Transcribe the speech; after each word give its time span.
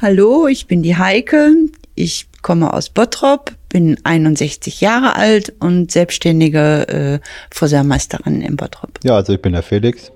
Hallo, 0.00 0.46
ich 0.46 0.68
bin 0.68 0.84
die 0.84 0.96
Heike. 0.96 1.56
Ich 1.96 2.28
komme 2.40 2.72
aus 2.72 2.88
Bottrop, 2.88 3.50
bin 3.68 3.98
61 4.04 4.80
Jahre 4.80 5.16
alt 5.16 5.52
und 5.58 5.90
selbstständige 5.90 6.86
äh, 6.86 7.18
Friseurmeisterin 7.50 8.40
in 8.40 8.54
Bottrop. 8.54 9.00
Ja, 9.02 9.16
also 9.16 9.32
ich 9.32 9.42
bin 9.42 9.54
der 9.54 9.64
Felix, 9.64 10.12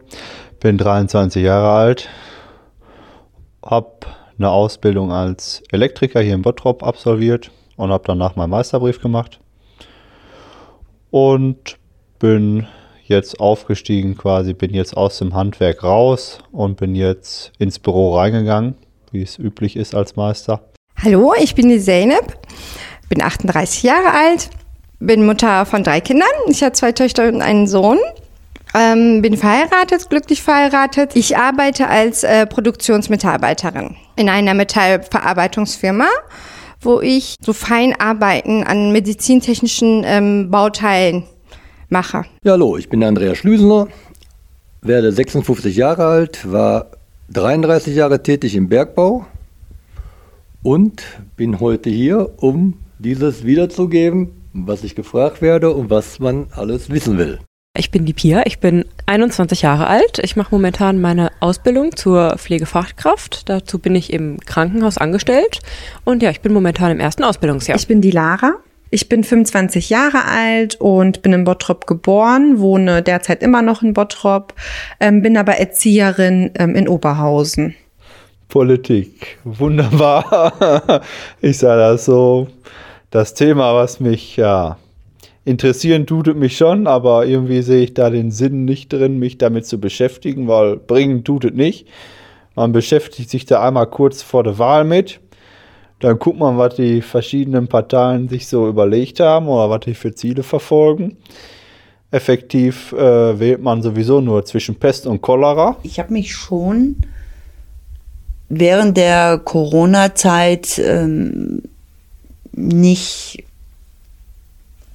bin 0.60 0.79
23 0.79 1.42
Jahre 1.42 1.71
alt, 1.71 2.08
habe 3.64 3.90
eine 4.38 4.50
Ausbildung 4.50 5.10
als 5.10 5.64
Elektriker 5.73 6.21
hier 6.21 6.35
in 6.35 6.43
Bottrop 6.43 6.85
absolviert 6.85 7.51
und 7.75 7.91
habe 7.91 8.05
danach 8.07 8.37
meinen 8.37 8.51
Meisterbrief 8.51 9.01
gemacht 9.01 9.41
und 11.11 11.77
bin 12.21 12.69
jetzt 13.03 13.41
aufgestiegen 13.41 14.17
quasi, 14.17 14.55
bin 14.55 14.73
jetzt 14.73 14.96
aus 14.96 15.19
dem 15.19 15.35
Handwerk 15.35 15.83
raus 15.83 16.39
und 16.53 16.77
bin 16.77 16.95
jetzt 16.95 17.51
ins 17.59 17.80
Büro 17.80 18.14
reingegangen, 18.17 18.77
wie 19.12 19.22
es 19.22 19.38
üblich 19.38 19.76
ist 19.76 19.94
als 19.94 20.16
Meister. 20.16 20.60
Hallo, 21.02 21.32
ich 21.38 21.54
bin 21.54 21.68
die 21.68 21.80
Zeynep, 21.80 22.39
bin 23.08 23.22
38 23.22 23.82
Jahre 23.82 24.12
alt, 24.12 24.50
bin 25.00 25.26
Mutter 25.26 25.66
von 25.66 25.82
drei 25.82 26.00
Kindern. 26.00 26.29
Ich 26.48 26.62
habe 26.62 26.72
zwei 26.72 26.93
Töchter 26.93 27.29
und 27.29 27.43
einen 27.43 27.67
Sohn. 27.67 27.98
Ähm, 28.75 29.20
bin 29.20 29.36
verheiratet, 29.36 30.08
glücklich 30.08 30.43
verheiratet. 30.43 31.14
Ich 31.14 31.36
arbeite 31.36 31.89
als 31.89 32.25
äh, 32.25 32.47
Produktionsmitarbeiterin 32.47 33.97
in 34.17 34.30
einer 34.30 34.55
Metallverarbeitungsfirma, 34.55 36.08
wo 36.81 37.00
ich 37.03 37.36
so 37.44 37.53
Feinarbeiten 37.53 38.64
an 38.64 38.92
medizintechnischen 38.92 40.05
ähm, 40.06 40.50
Bauteilen 40.50 41.25
mache. 41.91 42.25
Ja, 42.44 42.53
hallo, 42.53 42.78
ich 42.78 42.89
bin 42.89 43.05
Andreas 43.05 43.36
Schlüsener, 43.36 43.89
werde 44.81 45.12
56 45.12 45.77
Jahre 45.77 46.06
alt, 46.06 46.50
war 46.50 46.92
33 47.33 47.95
Jahre 47.95 48.22
tätig 48.22 48.55
im 48.55 48.69
Bergbau 48.69 49.27
und 50.62 51.03
bin 51.36 51.61
heute 51.61 51.91
hier, 51.91 52.31
um 52.36 52.75
dieses 52.98 53.45
wiederzugeben, 53.45 54.31
was 54.53 54.84
ich 54.84 54.95
gefragt 54.95 55.41
werde 55.41 55.73
und 55.73 55.91
was 55.91 56.19
man 56.19 56.47
alles 56.53 56.91
wissen 56.91 57.19
will. 57.19 57.39
Ich 57.75 57.91
bin 57.91 58.05
die 58.05 58.12
Pia, 58.12 58.43
ich 58.45 58.61
bin 58.61 58.84
21 59.06 59.62
Jahre 59.62 59.87
alt. 59.87 60.21
Ich 60.23 60.37
mache 60.37 60.55
momentan 60.55 61.01
meine 61.01 61.33
Ausbildung 61.41 61.97
zur 61.97 62.37
Pflegefachkraft. 62.37 63.49
Dazu 63.49 63.78
bin 63.78 63.95
ich 63.95 64.12
im 64.12 64.39
Krankenhaus 64.41 64.99
angestellt. 64.99 65.61
Und 66.05 66.23
ja, 66.23 66.31
ich 66.31 66.43
bin 66.43 66.53
momentan 66.53 66.91
im 66.91 67.01
ersten 67.01 67.25
Ausbildungsjahr. 67.25 67.78
Ich 67.78 67.89
bin 67.89 68.03
die 68.03 68.11
Lara. 68.11 68.56
Ich 68.95 69.09
bin 69.09 69.25
25 69.25 69.89
Jahre 69.89 70.27
alt 70.27 70.75
und 70.79 71.23
bin 71.23 71.33
in 71.33 71.45
Bottrop 71.45 71.87
geboren, 71.87 72.59
wohne 72.59 73.01
derzeit 73.01 73.43
immer 73.43 73.62
noch 73.62 73.83
in 73.83 73.95
Bottrop, 73.95 74.53
ähm, 75.01 75.23
bin 75.23 75.39
aber 75.39 75.55
Erzieherin 75.55 76.51
ähm, 76.59 76.75
in 76.75 76.87
Oberhausen. 76.89 77.75
Politik, 78.51 79.39
wunderbar. 79.45 81.01
Ich 81.41 81.57
sage 81.57 81.81
das 81.81 82.05
so, 82.05 82.49
das 83.11 83.33
Thema, 83.33 83.75
was 83.75 83.99
mich 83.99 84.37
ja 84.37 84.77
interessieren 85.47 86.05
tut 86.05 86.37
mich 86.37 86.59
schon, 86.59 86.87
aber 86.87 87.25
irgendwie 87.25 87.62
sehe 87.62 87.84
ich 87.84 87.95
da 87.95 88.11
den 88.11 88.31
Sinn 88.31 88.67
nicht 88.67 88.93
drin, 88.93 89.19
mich 89.19 89.39
damit 89.39 89.65
zu 89.65 89.81
beschäftigen, 89.81 90.49
weil 90.49 90.77
bringen 90.77 91.25
tut 91.25 91.47
es 91.47 91.55
nicht. 91.55 91.87
Man 92.56 92.73
beschäftigt 92.73 93.31
sich 93.31 93.47
da 93.47 93.67
einmal 93.67 93.87
kurz 93.87 94.21
vor 94.21 94.45
der 94.45 94.59
Wahl 94.59 94.84
mit. 94.84 95.19
Dann 96.03 96.19
guckt 96.19 96.39
man, 96.41 96.58
was 96.58 96.75
die 96.75 97.00
verschiedenen 97.00 97.69
Parteien 97.69 98.28
sich 98.28 98.48
so 98.48 98.67
überlegt 98.67 99.20
haben 99.20 99.47
oder 99.47 99.70
was 99.70 99.81
die 99.81 99.95
für 99.95 100.12
Ziele 100.12 100.42
verfolgen. 100.42 101.17
Effektiv 102.11 102.92
äh, 102.92 103.39
wählt 103.39 103.62
man 103.62 103.83
sowieso 103.83 104.20
nur 104.20 104.44
zwischen 104.44 104.75
Pest 104.75 105.06
und 105.06 105.22
Cholera. 105.22 105.77
Ich 105.84 106.00
habe 106.00 106.12
mich 106.12 106.34
schon 106.34 106.97
während 108.48 108.97
der 108.97 109.39
Corona-Zeit 109.39 110.81
ähm, 110.84 111.62
nicht 112.50 113.44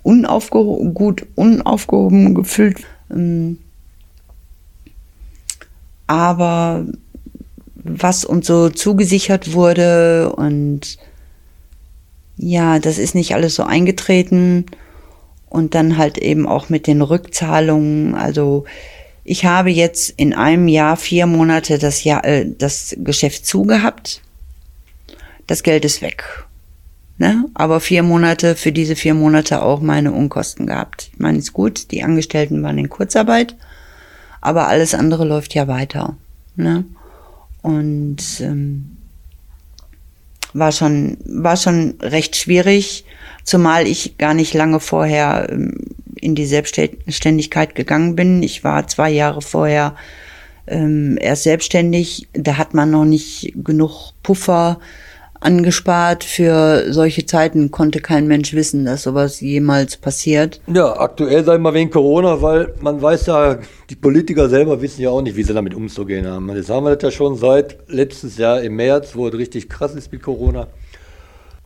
unaufgehoben, 0.04 0.94
gut 0.94 1.26
unaufgehoben 1.36 2.36
gefühlt. 2.36 2.86
Ähm, 3.10 3.60
aber 6.06 6.86
was 7.88 8.26
uns 8.26 8.48
so 8.48 8.70
zugesichert 8.70 9.54
wurde 9.54 10.34
und 10.36 10.98
ja, 12.38 12.80
das 12.80 12.98
ist 13.00 13.16
nicht 13.16 13.34
alles 13.34 13.56
so 13.56 13.64
eingetreten 13.64 14.66
und 15.50 15.76
dann 15.76 15.98
halt 15.98 16.18
eben 16.18 16.48
auch 16.48 16.70
mit 16.70 16.88
den 16.88 17.02
Rückzahlungen. 17.02 18.14
Also 18.14 18.66
ich 19.24 19.46
habe 19.46 19.72
jetzt 19.72 20.14
in 20.18 20.34
einem 20.34 20.68
Jahr 20.68 20.98
vier 20.98 21.26
Monate 21.26 21.80
das 21.80 22.04
Jahr 22.04 22.24
äh, 22.26 22.46
das 22.48 22.96
Geschäft 23.00 23.46
zugehabt. 23.46 24.22
Das 25.48 25.64
Geld 25.64 25.84
ist 25.84 26.02
weg. 26.02 26.46
Ne? 27.18 27.46
Aber 27.56 27.80
vier 27.80 28.04
Monate, 28.04 28.56
für 28.56 28.72
diese 28.72 28.96
vier 28.96 29.16
Monate 29.16 29.64
auch 29.64 29.82
meine 29.82 30.12
Unkosten 30.12 30.68
gehabt. 30.68 31.10
Ich 31.14 31.20
meine, 31.20 31.40
ist 31.40 31.54
gut, 31.54 31.92
die 31.92 32.04
Angestellten 32.04 32.62
waren 32.62 32.78
in 32.78 32.90
Kurzarbeit, 32.90 33.56
aber 34.40 34.68
alles 34.68 34.94
andere 34.94 35.26
läuft 35.26 35.56
ja 35.56 35.68
weiter. 35.68 36.16
Ne? 36.56 36.86
Und 37.62 38.18
ähm, 38.40 38.98
war 40.54 40.72
schon, 40.72 41.18
war 41.26 41.58
schon 41.58 41.96
recht 42.02 42.36
schwierig, 42.36 43.06
zumal 43.44 43.88
ich 43.88 44.18
gar 44.18 44.34
nicht 44.34 44.54
lange 44.54 44.80
vorher 44.80 45.50
ähm, 45.52 45.76
in 46.16 46.36
die 46.36 46.46
Selbstständigkeit 46.46 47.76
gegangen 47.76 48.16
bin. 48.16 48.44
Ich 48.44 48.64
war 48.64 48.88
zwei 48.88 49.10
Jahre 49.10 49.42
vorher 49.42 49.96
ähm, 50.68 51.18
erst 51.22 51.44
selbstständig. 51.44 52.28
Da 52.34 52.58
hat 52.58 52.74
man 52.74 52.92
noch 52.92 53.06
nicht 53.06 53.54
genug 53.56 54.12
Puffer 54.24 54.80
angespart 55.40 56.24
für 56.24 56.92
solche 56.92 57.26
Zeiten. 57.26 57.72
Konnte 57.72 58.00
kein 58.00 58.28
Mensch 58.28 58.54
wissen, 58.54 58.86
dass 58.86 59.04
sowas 59.04 59.42
jemals 59.42 59.98
passiert. 59.98 60.62
Ja, 60.68 61.00
aktuell 61.00 61.44
sei 61.44 61.58
mal 61.58 61.74
wegen 61.74 61.90
Corona, 61.90 62.42
weil 62.42 62.74
man 62.82 63.02
weiß 63.02 63.28
ja, 63.28 63.58
die 63.90 63.96
Politiker 63.96 64.50
selber 64.50 64.82
wissen 64.82 65.02
ja 65.02 65.10
auch 65.10 65.22
nicht, 65.22 65.36
wie 65.36 65.44
sie 65.44 65.54
damit 65.54 65.74
umzugehen 65.74 66.28
haben. 66.28 66.54
Jetzt 66.56 66.70
haben 66.70 66.86
wir 66.86 66.96
das 66.96 67.04
ja 67.04 67.12
schon 67.12 67.36
seit 67.36 67.78
letztes 67.88 68.38
Jahr 68.38 68.62
im 68.62 68.76
März, 68.76 69.16
wo 69.16 69.28
es 69.28 69.34
richtig 69.34 69.70
krass 69.70 69.96
ist 69.96 70.12
mit 70.12 70.22
Corona. 70.22 70.68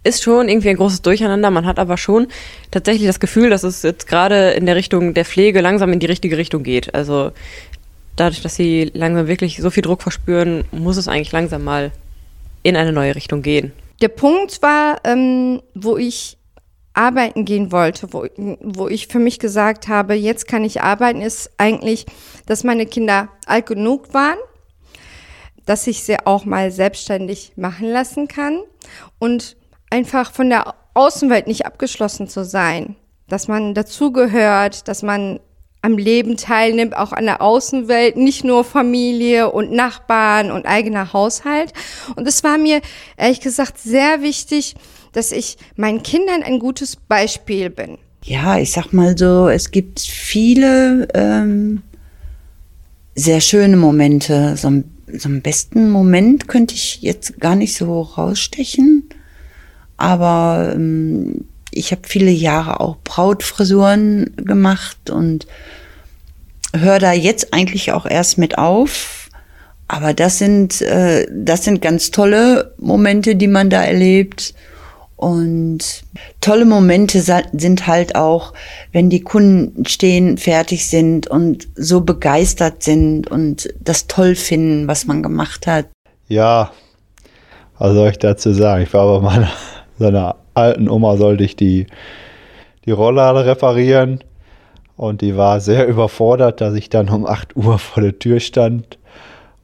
Ist 0.03 0.23
schon 0.23 0.49
irgendwie 0.49 0.69
ein 0.69 0.77
großes 0.77 1.03
Durcheinander. 1.03 1.51
Man 1.51 1.67
hat 1.67 1.77
aber 1.77 1.95
schon 1.95 2.27
tatsächlich 2.71 3.05
das 3.05 3.19
Gefühl, 3.19 3.51
dass 3.51 3.63
es 3.63 3.83
jetzt 3.83 4.07
gerade 4.07 4.51
in 4.51 4.65
der 4.65 4.75
Richtung 4.75 5.13
der 5.13 5.25
Pflege 5.25 5.61
langsam 5.61 5.93
in 5.93 5.99
die 5.99 6.07
richtige 6.07 6.37
Richtung 6.37 6.63
geht. 6.63 6.95
Also 6.95 7.31
dadurch, 8.15 8.41
dass 8.41 8.55
sie 8.55 8.91
langsam 8.95 9.27
wirklich 9.27 9.57
so 9.61 9.69
viel 9.69 9.83
Druck 9.83 10.01
verspüren, 10.01 10.63
muss 10.71 10.97
es 10.97 11.07
eigentlich 11.07 11.31
langsam 11.31 11.63
mal 11.63 11.91
in 12.63 12.75
eine 12.75 12.91
neue 12.91 13.16
Richtung 13.16 13.41
gehen. 13.41 13.72
Der 14.01 14.09
Punkt 14.09 14.61
war, 14.61 14.99
ähm, 15.03 15.61
wo 15.75 15.97
ich 15.97 16.38
arbeiten 16.94 17.45
gehen 17.45 17.72
wollte, 17.72 18.11
wo, 18.11 18.25
wo 18.61 18.88
ich 18.88 19.07
für 19.07 19.19
mich 19.19 19.39
gesagt 19.39 19.88
habe, 19.88 20.13
jetzt 20.13 20.47
kann 20.47 20.63
ich 20.63 20.81
arbeiten, 20.81 21.22
ist 21.22 21.51
eigentlich, 21.57 22.05
dass 22.45 22.63
meine 22.63 22.85
Kinder 22.85 23.29
alt 23.45 23.67
genug 23.67 24.13
waren, 24.13 24.38
dass 25.66 25.88
ich 25.88 26.03
sie 26.03 26.17
auch 26.25 26.45
mal 26.45 26.72
selbstständig 26.72 27.53
machen 27.55 27.88
lassen 27.89 28.27
kann 28.27 28.61
und 29.19 29.55
einfach 29.89 30.33
von 30.33 30.49
der 30.49 30.73
Außenwelt 30.93 31.47
nicht 31.47 31.66
abgeschlossen 31.66 32.28
zu 32.28 32.43
sein, 32.43 32.95
dass 33.29 33.47
man 33.47 33.73
dazugehört, 33.73 34.88
dass 34.88 35.03
man 35.03 35.39
am 35.81 35.97
Leben 35.97 36.37
teilnimmt, 36.37 36.95
auch 36.95 37.11
an 37.11 37.25
der 37.25 37.41
Außenwelt, 37.41 38.15
nicht 38.15 38.43
nur 38.43 38.63
Familie 38.63 39.51
und 39.51 39.71
Nachbarn 39.71 40.51
und 40.51 40.65
eigener 40.65 41.13
Haushalt. 41.13 41.73
Und 42.15 42.27
es 42.27 42.43
war 42.43 42.57
mir 42.57 42.81
ehrlich 43.17 43.41
gesagt 43.41 43.79
sehr 43.79 44.21
wichtig, 44.21 44.75
dass 45.13 45.31
ich 45.31 45.57
meinen 45.75 46.03
Kindern 46.03 46.43
ein 46.43 46.59
gutes 46.59 46.95
Beispiel 46.95 47.69
bin. 47.69 47.97
Ja, 48.23 48.59
ich 48.59 48.71
sag 48.71 48.93
mal 48.93 49.17
so, 49.17 49.49
es 49.49 49.71
gibt 49.71 49.99
viele 49.99 51.07
ähm, 51.15 51.81
sehr 53.15 53.41
schöne 53.41 53.77
Momente. 53.77 54.55
So, 54.57 54.83
so 55.11 55.29
einen 55.29 55.41
besten 55.41 55.89
Moment 55.89 56.47
könnte 56.47 56.75
ich 56.75 57.01
jetzt 57.01 57.39
gar 57.39 57.55
nicht 57.55 57.75
so 57.75 58.01
rausstechen. 58.01 59.09
Aber 59.97 60.73
ähm, 60.75 61.45
ich 61.72 61.91
habe 61.91 62.02
viele 62.06 62.32
Jahre 62.32 62.79
auch 62.79 62.97
Brautfrisuren 63.03 64.34
gemacht 64.38 65.09
und 65.09 65.47
höre 66.76 67.00
da 67.00 67.14
jetzt 67.14 67.53
eigentlich 67.53 67.91
auch 67.91 68.06
erst 68.06 68.38
mit 68.38 68.58
auf. 68.58 69.29
Aber 69.88 70.14
das 70.14 70.38
sind, 70.38 70.82
äh, 70.82 71.28
das 71.32 71.66
sind 71.66 71.82
ganz 71.82 72.12
tolle 72.12 72.73
Momente, 72.78 73.35
die 73.35 73.47
man 73.47 73.70
da 73.70 73.84
erlebt. 73.84 74.53
Und 75.18 76.03
tolle 76.40 76.66
Momente 76.66 77.22
sind 77.22 77.88
halt 77.88 78.16
auch, 78.16 78.53
wenn 78.91 79.09
die 79.09 79.22
Kunden 79.22 79.85
stehen, 79.85 80.38
fertig 80.38 80.88
sind 80.88 81.28
und 81.28 81.68
so 81.76 82.02
begeistert 82.02 82.82
sind 82.82 83.29
und 83.29 83.72
das 83.79 84.08
toll 84.08 84.35
finden, 84.35 84.88
was 84.88 85.06
man 85.06 85.22
gemacht 85.22 85.68
hat. 85.68 85.85
Ja, 86.28 86.72
was 87.78 87.94
soll 87.94 88.09
ich 88.09 88.18
dazu 88.18 88.52
sagen? 88.53 88.84
Ich 88.84 88.94
war 88.94 89.20
bei 89.20 89.23
meiner 89.23 89.52
seiner 90.00 90.38
alten 90.53 90.89
Oma 90.89 91.17
sollte 91.17 91.43
ich 91.43 91.55
die, 91.55 91.87
die 92.85 92.91
Rolllade 92.91 93.45
reparieren. 93.45 94.23
Und 94.97 95.21
die 95.21 95.35
war 95.35 95.59
sehr 95.59 95.87
überfordert, 95.87 96.61
dass 96.61 96.75
ich 96.75 96.89
dann 96.89 97.09
um 97.09 97.25
8 97.25 97.55
Uhr 97.55 97.79
vor 97.79 98.03
der 98.03 98.19
Tür 98.19 98.39
stand. 98.39 98.99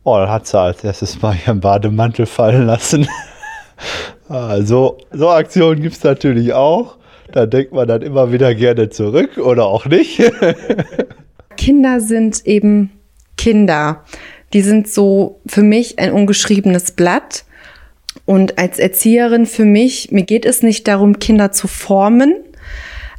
Oh, 0.03 0.15
dann 0.17 0.29
hat 0.29 0.47
sie 0.47 0.59
als 0.59 0.83
erstes 0.83 1.21
mal 1.21 1.35
ihren 1.45 1.59
Bademantel 1.59 2.25
fallen 2.25 2.65
lassen. 2.65 3.07
Also, 4.29 4.97
so 5.11 5.29
Aktionen 5.29 5.81
gibt 5.81 5.95
es 5.95 6.03
natürlich 6.03 6.51
auch. 6.51 6.97
Da 7.31 7.45
denkt 7.45 7.73
man 7.73 7.87
dann 7.87 8.01
immer 8.01 8.31
wieder 8.31 8.55
gerne 8.55 8.89
zurück 8.89 9.37
oder 9.37 9.67
auch 9.67 9.85
nicht. 9.85 10.19
Kinder 11.57 12.01
sind 12.01 12.45
eben 12.45 12.91
Kinder. 13.37 14.03
Die 14.53 14.61
sind 14.61 14.89
so 14.89 15.39
für 15.45 15.61
mich 15.61 15.99
ein 15.99 16.11
ungeschriebenes 16.11 16.91
Blatt. 16.91 17.45
Und 18.25 18.57
als 18.57 18.79
Erzieherin 18.79 19.45
für 19.45 19.65
mich, 19.65 20.11
mir 20.11 20.23
geht 20.23 20.45
es 20.45 20.63
nicht 20.63 20.87
darum, 20.87 21.19
Kinder 21.19 21.51
zu 21.51 21.67
formen, 21.67 22.35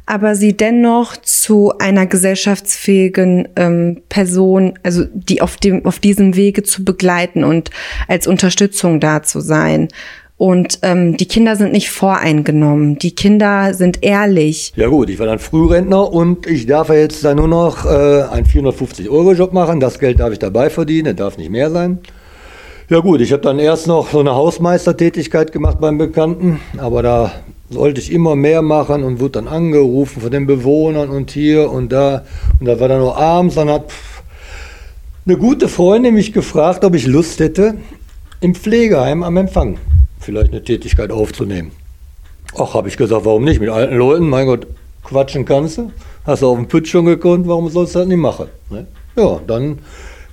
aber 0.05 0.35
sie 0.35 0.57
dennoch 0.57 1.17
zu 1.17 1.77
einer 1.77 2.07
gesellschaftsfähigen 2.07 3.47
ähm, 3.55 4.01
Person, 4.09 4.73
also 4.81 5.05
die 5.13 5.41
auf 5.41 5.57
dem 5.57 5.85
auf 5.85 5.99
diesem 5.99 6.35
Wege 6.35 6.63
zu 6.63 6.83
begleiten 6.83 7.43
und 7.43 7.69
als 8.07 8.25
Unterstützung 8.25 8.99
da 8.99 9.21
zu 9.21 9.39
sein. 9.39 9.89
Und 10.39 10.79
ähm, 10.83 11.17
die 11.17 11.27
Kinder 11.27 11.57
sind 11.57 11.73
nicht 11.73 11.91
voreingenommen. 11.91 12.97
Die 12.97 13.13
Kinder 13.13 13.73
sind 13.73 14.01
ehrlich. 14.03 14.71
Ja 14.77 14.87
gut, 14.87 15.09
ich 15.09 15.19
war 15.19 15.25
dann 15.25 15.37
Frührentner 15.37 16.13
und 16.13 16.47
ich 16.47 16.65
darf 16.65 16.89
jetzt 16.89 17.25
dann 17.25 17.35
nur 17.35 17.49
noch 17.49 17.85
äh, 17.85 17.89
einen 17.89 18.45
450-Euro-Job 18.45 19.51
machen. 19.51 19.81
Das 19.81 19.99
Geld 19.99 20.21
darf 20.21 20.31
ich 20.31 20.39
dabei 20.39 20.69
verdienen, 20.69 21.17
darf 21.17 21.37
nicht 21.37 21.51
mehr 21.51 21.69
sein. 21.69 21.99
Ja 22.89 23.01
gut, 23.01 23.21
ich 23.21 23.31
habe 23.31 23.43
dann 23.43 23.59
erst 23.59 23.85
noch 23.85 24.09
so 24.09 24.19
eine 24.19 24.33
Hausmeistertätigkeit 24.33 25.51
gemacht 25.51 25.77
beim 25.79 25.99
Bekannten, 25.99 26.59
aber 26.79 27.03
da 27.03 27.31
sollte 27.69 28.01
ich 28.01 28.11
immer 28.11 28.35
mehr 28.35 28.63
machen 28.63 29.03
und 29.03 29.19
wurde 29.19 29.33
dann 29.33 29.47
angerufen 29.47 30.21
von 30.21 30.31
den 30.31 30.47
Bewohnern 30.47 31.11
und 31.11 31.29
hier 31.29 31.69
und 31.69 31.91
da. 31.91 32.25
Und 32.59 32.65
da 32.65 32.79
war 32.79 32.87
dann 32.87 32.97
nur 32.97 33.15
abends, 33.15 33.53
dann 33.53 33.69
hat 33.69 33.91
eine 35.27 35.37
gute 35.37 35.67
Freundin 35.67 36.15
mich 36.15 36.33
gefragt, 36.33 36.83
ob 36.83 36.95
ich 36.95 37.05
Lust 37.05 37.39
hätte, 37.39 37.75
im 38.41 38.55
Pflegeheim 38.55 39.21
am 39.21 39.37
Empfang 39.37 39.77
vielleicht 40.19 40.51
eine 40.51 40.63
Tätigkeit 40.63 41.11
aufzunehmen. 41.11 41.71
Ach, 42.57 42.73
habe 42.73 42.87
ich 42.87 42.97
gesagt, 42.97 43.23
warum 43.23 43.43
nicht? 43.43 43.59
Mit 43.59 43.69
alten 43.69 43.97
Leuten, 43.97 44.27
mein 44.27 44.47
Gott, 44.47 44.65
quatschen 45.03 45.45
kannst 45.45 45.77
du. 45.77 45.91
Hast 46.25 46.41
du 46.41 46.47
auf 46.47 46.57
dem 46.57 46.67
Pütz 46.67 46.87
schon 46.87 47.05
gekonnt, 47.05 47.47
warum 47.47 47.69
sollst 47.69 47.93
du 47.93 47.99
das 47.99 48.07
nicht 48.07 48.17
machen? 48.17 48.47
Ne? 48.71 48.87
Ja, 49.15 49.39
dann 49.45 49.77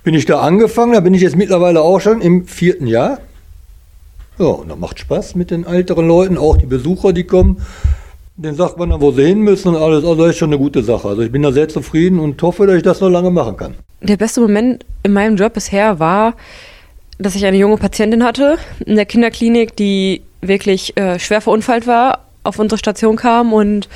bin 0.07 0.15
ich 0.15 0.25
da 0.25 0.39
angefangen, 0.39 0.93
da 0.93 1.01
bin 1.01 1.13
ich 1.13 1.21
jetzt 1.21 1.35
mittlerweile 1.35 1.81
auch 1.81 1.99
schon 1.99 2.21
im 2.21 2.45
vierten 2.45 2.87
Jahr. 2.87 3.19
Ja, 4.39 4.45
und 4.45 4.69
das 4.69 4.77
macht 4.77 4.99
Spaß 4.99 5.35
mit 5.35 5.51
den 5.51 5.65
älteren 5.65 6.07
Leuten, 6.07 6.37
auch 6.37 6.55
die 6.55 6.65
Besucher, 6.65 7.11
die 7.11 7.25
kommen. 7.25 7.61
Den 8.37 8.55
sagt 8.55 8.77
man 8.77 8.89
dann, 8.89 9.01
wo 9.01 9.11
sie 9.11 9.25
hin 9.25 9.41
müssen 9.41 9.67
und 9.67 9.75
alles. 9.75 10.05
Also 10.05 10.15
das 10.15 10.29
ist 10.29 10.37
schon 10.37 10.47
eine 10.51 10.59
gute 10.59 10.81
Sache. 10.81 11.09
Also 11.09 11.23
ich 11.23 11.31
bin 11.33 11.41
da 11.41 11.51
sehr 11.51 11.67
zufrieden 11.67 12.19
und 12.19 12.41
hoffe, 12.41 12.65
dass 12.65 12.77
ich 12.77 12.83
das 12.83 13.01
noch 13.01 13.09
lange 13.09 13.31
machen 13.31 13.57
kann. 13.57 13.73
Der 13.99 14.15
beste 14.15 14.39
Moment 14.39 14.85
in 15.03 15.11
meinem 15.11 15.35
Job 15.35 15.53
bisher 15.53 15.99
war, 15.99 16.35
dass 17.17 17.35
ich 17.35 17.45
eine 17.45 17.57
junge 17.57 17.75
Patientin 17.75 18.23
hatte 18.23 18.59
in 18.85 18.95
der 18.95 19.05
Kinderklinik, 19.05 19.75
die 19.75 20.21
wirklich 20.39 20.95
äh, 20.95 21.19
schwer 21.19 21.41
verunfallt 21.41 21.85
war, 21.85 22.23
auf 22.43 22.59
unsere 22.59 22.79
Station 22.79 23.17
kam 23.17 23.51
und 23.51 23.89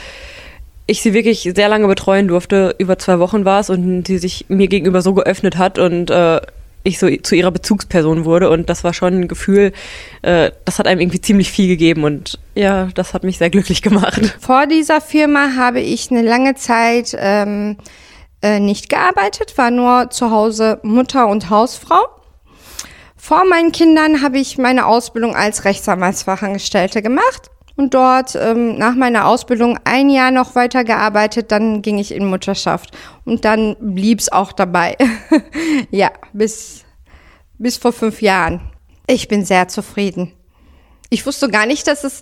ich 0.91 1.01
sie 1.01 1.13
wirklich 1.13 1.49
sehr 1.55 1.69
lange 1.69 1.87
betreuen 1.87 2.27
durfte. 2.27 2.75
Über 2.77 2.99
zwei 2.99 3.19
Wochen 3.19 3.45
war 3.45 3.61
es 3.61 3.69
und 3.69 4.05
sie 4.05 4.17
sich 4.17 4.45
mir 4.49 4.67
gegenüber 4.67 5.01
so 5.01 5.13
geöffnet 5.13 5.57
hat 5.57 5.79
und 5.79 6.11
äh, 6.11 6.41
ich 6.83 6.99
so 6.99 7.07
zu 7.15 7.35
ihrer 7.35 7.51
Bezugsperson 7.51 8.25
wurde 8.25 8.49
und 8.49 8.69
das 8.69 8.83
war 8.83 8.93
schon 8.93 9.21
ein 9.21 9.27
Gefühl, 9.27 9.71
äh, 10.21 10.51
das 10.65 10.79
hat 10.79 10.87
einem 10.87 10.99
irgendwie 10.99 11.21
ziemlich 11.21 11.49
viel 11.49 11.67
gegeben 11.67 12.03
und 12.03 12.39
ja, 12.55 12.89
das 12.93 13.13
hat 13.13 13.23
mich 13.23 13.37
sehr 13.37 13.49
glücklich 13.49 13.81
gemacht. 13.81 14.37
Vor 14.39 14.67
dieser 14.67 14.99
Firma 14.99 15.55
habe 15.55 15.79
ich 15.79 16.11
eine 16.11 16.23
lange 16.23 16.55
Zeit 16.55 17.15
ähm, 17.17 17.77
äh, 18.41 18.59
nicht 18.59 18.89
gearbeitet, 18.89 19.57
war 19.57 19.71
nur 19.71 20.09
zu 20.09 20.29
Hause 20.29 20.79
Mutter 20.83 21.27
und 21.27 21.49
Hausfrau. 21.49 22.03
Vor 23.15 23.45
meinen 23.45 23.71
Kindern 23.71 24.23
habe 24.23 24.39
ich 24.39 24.57
meine 24.57 24.87
Ausbildung 24.87 25.35
als 25.35 25.63
Rechtsanwaltsfachangestellte 25.63 27.01
gemacht 27.01 27.51
und 27.75 27.93
dort 27.93 28.35
ähm, 28.35 28.77
nach 28.77 28.95
meiner 28.95 29.25
Ausbildung 29.27 29.79
ein 29.83 30.09
Jahr 30.09 30.31
noch 30.31 30.55
weiter 30.55 30.83
gearbeitet. 30.83 31.51
Dann 31.51 31.81
ging 31.81 31.97
ich 31.97 32.13
in 32.13 32.25
Mutterschaft 32.25 32.97
und 33.25 33.45
dann 33.45 33.75
blieb 33.79 34.19
es 34.19 34.31
auch 34.31 34.51
dabei. 34.51 34.97
ja, 35.91 36.11
bis, 36.33 36.83
bis 37.57 37.77
vor 37.77 37.93
fünf 37.93 38.21
Jahren. 38.21 38.61
Ich 39.07 39.27
bin 39.27 39.45
sehr 39.45 39.67
zufrieden. 39.67 40.33
Ich 41.09 41.25
wusste 41.25 41.49
gar 41.49 41.65
nicht, 41.65 41.87
dass 41.87 42.03
es 42.03 42.21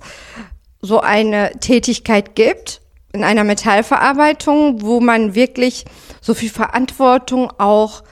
so 0.81 0.99
eine 1.01 1.51
Tätigkeit 1.59 2.35
gibt 2.35 2.81
in 3.13 3.23
einer 3.23 3.43
Metallverarbeitung, 3.43 4.81
wo 4.81 4.99
man 4.99 5.35
wirklich 5.35 5.85
so 6.21 6.33
viel 6.33 6.49
Verantwortung 6.49 7.51
auch 7.57 8.03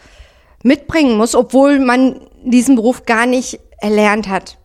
mitbringen 0.63 1.17
muss, 1.17 1.35
obwohl 1.35 1.79
man 1.79 2.21
diesen 2.43 2.75
Beruf 2.75 3.05
gar 3.05 3.25
nicht 3.25 3.59
erlernt 3.79 4.27
hat. 4.27 4.57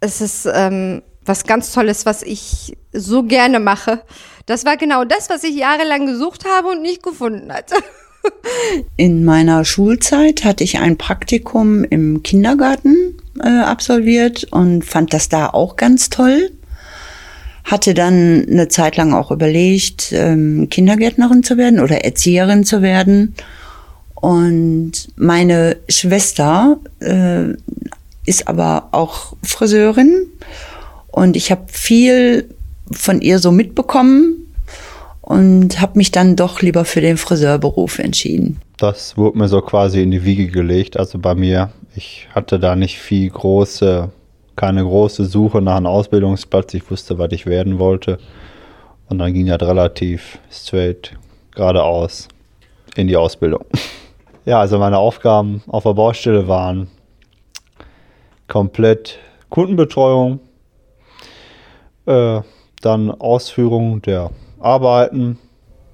Es 0.00 0.20
ist 0.20 0.46
ähm, 0.52 1.02
was 1.24 1.44
ganz 1.44 1.72
Tolles, 1.72 2.06
was 2.06 2.22
ich 2.22 2.76
so 2.92 3.22
gerne 3.22 3.60
mache. 3.60 4.02
Das 4.46 4.64
war 4.64 4.76
genau 4.76 5.04
das, 5.04 5.30
was 5.30 5.44
ich 5.44 5.56
jahrelang 5.56 6.06
gesucht 6.06 6.44
habe 6.44 6.68
und 6.68 6.82
nicht 6.82 7.02
gefunden 7.02 7.52
hatte. 7.52 7.76
In 8.96 9.24
meiner 9.24 9.64
Schulzeit 9.64 10.44
hatte 10.44 10.64
ich 10.64 10.78
ein 10.78 10.96
Praktikum 10.96 11.84
im 11.84 12.22
Kindergarten 12.22 13.14
äh, 13.42 13.48
absolviert 13.48 14.44
und 14.44 14.84
fand 14.84 15.12
das 15.12 15.28
da 15.28 15.48
auch 15.48 15.76
ganz 15.76 16.08
toll. 16.08 16.50
Hatte 17.64 17.92
dann 17.92 18.46
eine 18.50 18.68
Zeit 18.68 18.96
lang 18.96 19.12
auch 19.12 19.30
überlegt, 19.30 20.12
ähm, 20.12 20.68
Kindergärtnerin 20.70 21.42
zu 21.42 21.58
werden 21.58 21.80
oder 21.80 22.04
Erzieherin 22.04 22.64
zu 22.64 22.80
werden 22.80 23.34
und 24.24 24.92
meine 25.16 25.76
Schwester 25.86 26.78
äh, 27.00 27.52
ist 28.24 28.48
aber 28.48 28.88
auch 28.92 29.36
Friseurin 29.42 30.28
und 31.14 31.36
ich 31.36 31.52
habe 31.52 31.62
viel 31.68 32.48
von 32.90 33.20
ihr 33.20 33.38
so 33.38 33.52
mitbekommen 33.52 34.52
und 35.20 35.80
habe 35.80 35.96
mich 35.96 36.10
dann 36.10 36.34
doch 36.34 36.60
lieber 36.60 36.84
für 36.84 37.00
den 37.00 37.18
Friseurberuf 37.18 38.00
entschieden. 38.00 38.60
Das 38.78 39.16
wurde 39.16 39.38
mir 39.38 39.46
so 39.46 39.60
quasi 39.60 40.02
in 40.02 40.10
die 40.10 40.24
Wiege 40.24 40.48
gelegt. 40.48 40.96
Also 40.96 41.20
bei 41.20 41.36
mir, 41.36 41.70
ich 41.94 42.26
hatte 42.34 42.58
da 42.58 42.74
nicht 42.74 42.98
viel 42.98 43.30
große, 43.30 44.10
keine 44.56 44.82
große 44.82 45.26
Suche 45.26 45.62
nach 45.62 45.76
einem 45.76 45.86
Ausbildungsplatz. 45.86 46.74
Ich 46.74 46.90
wusste, 46.90 47.16
was 47.16 47.30
ich 47.30 47.46
werden 47.46 47.78
wollte. 47.78 48.18
Und 49.08 49.20
dann 49.20 49.32
ging 49.32 49.46
das 49.46 49.62
relativ 49.62 50.40
straight 50.50 51.16
geradeaus 51.54 52.26
in 52.96 53.06
die 53.06 53.16
Ausbildung. 53.16 53.64
Ja, 54.46 54.60
also 54.60 54.78
meine 54.78 54.98
Aufgaben 54.98 55.62
auf 55.68 55.84
der 55.84 55.94
Baustelle 55.94 56.46
waren 56.46 56.88
komplett 58.46 59.18
Kundenbetreuung, 59.48 60.38
äh, 62.06 62.40
dann 62.80 63.10
Ausführung 63.10 64.02
der 64.02 64.30
Arbeiten 64.60 65.38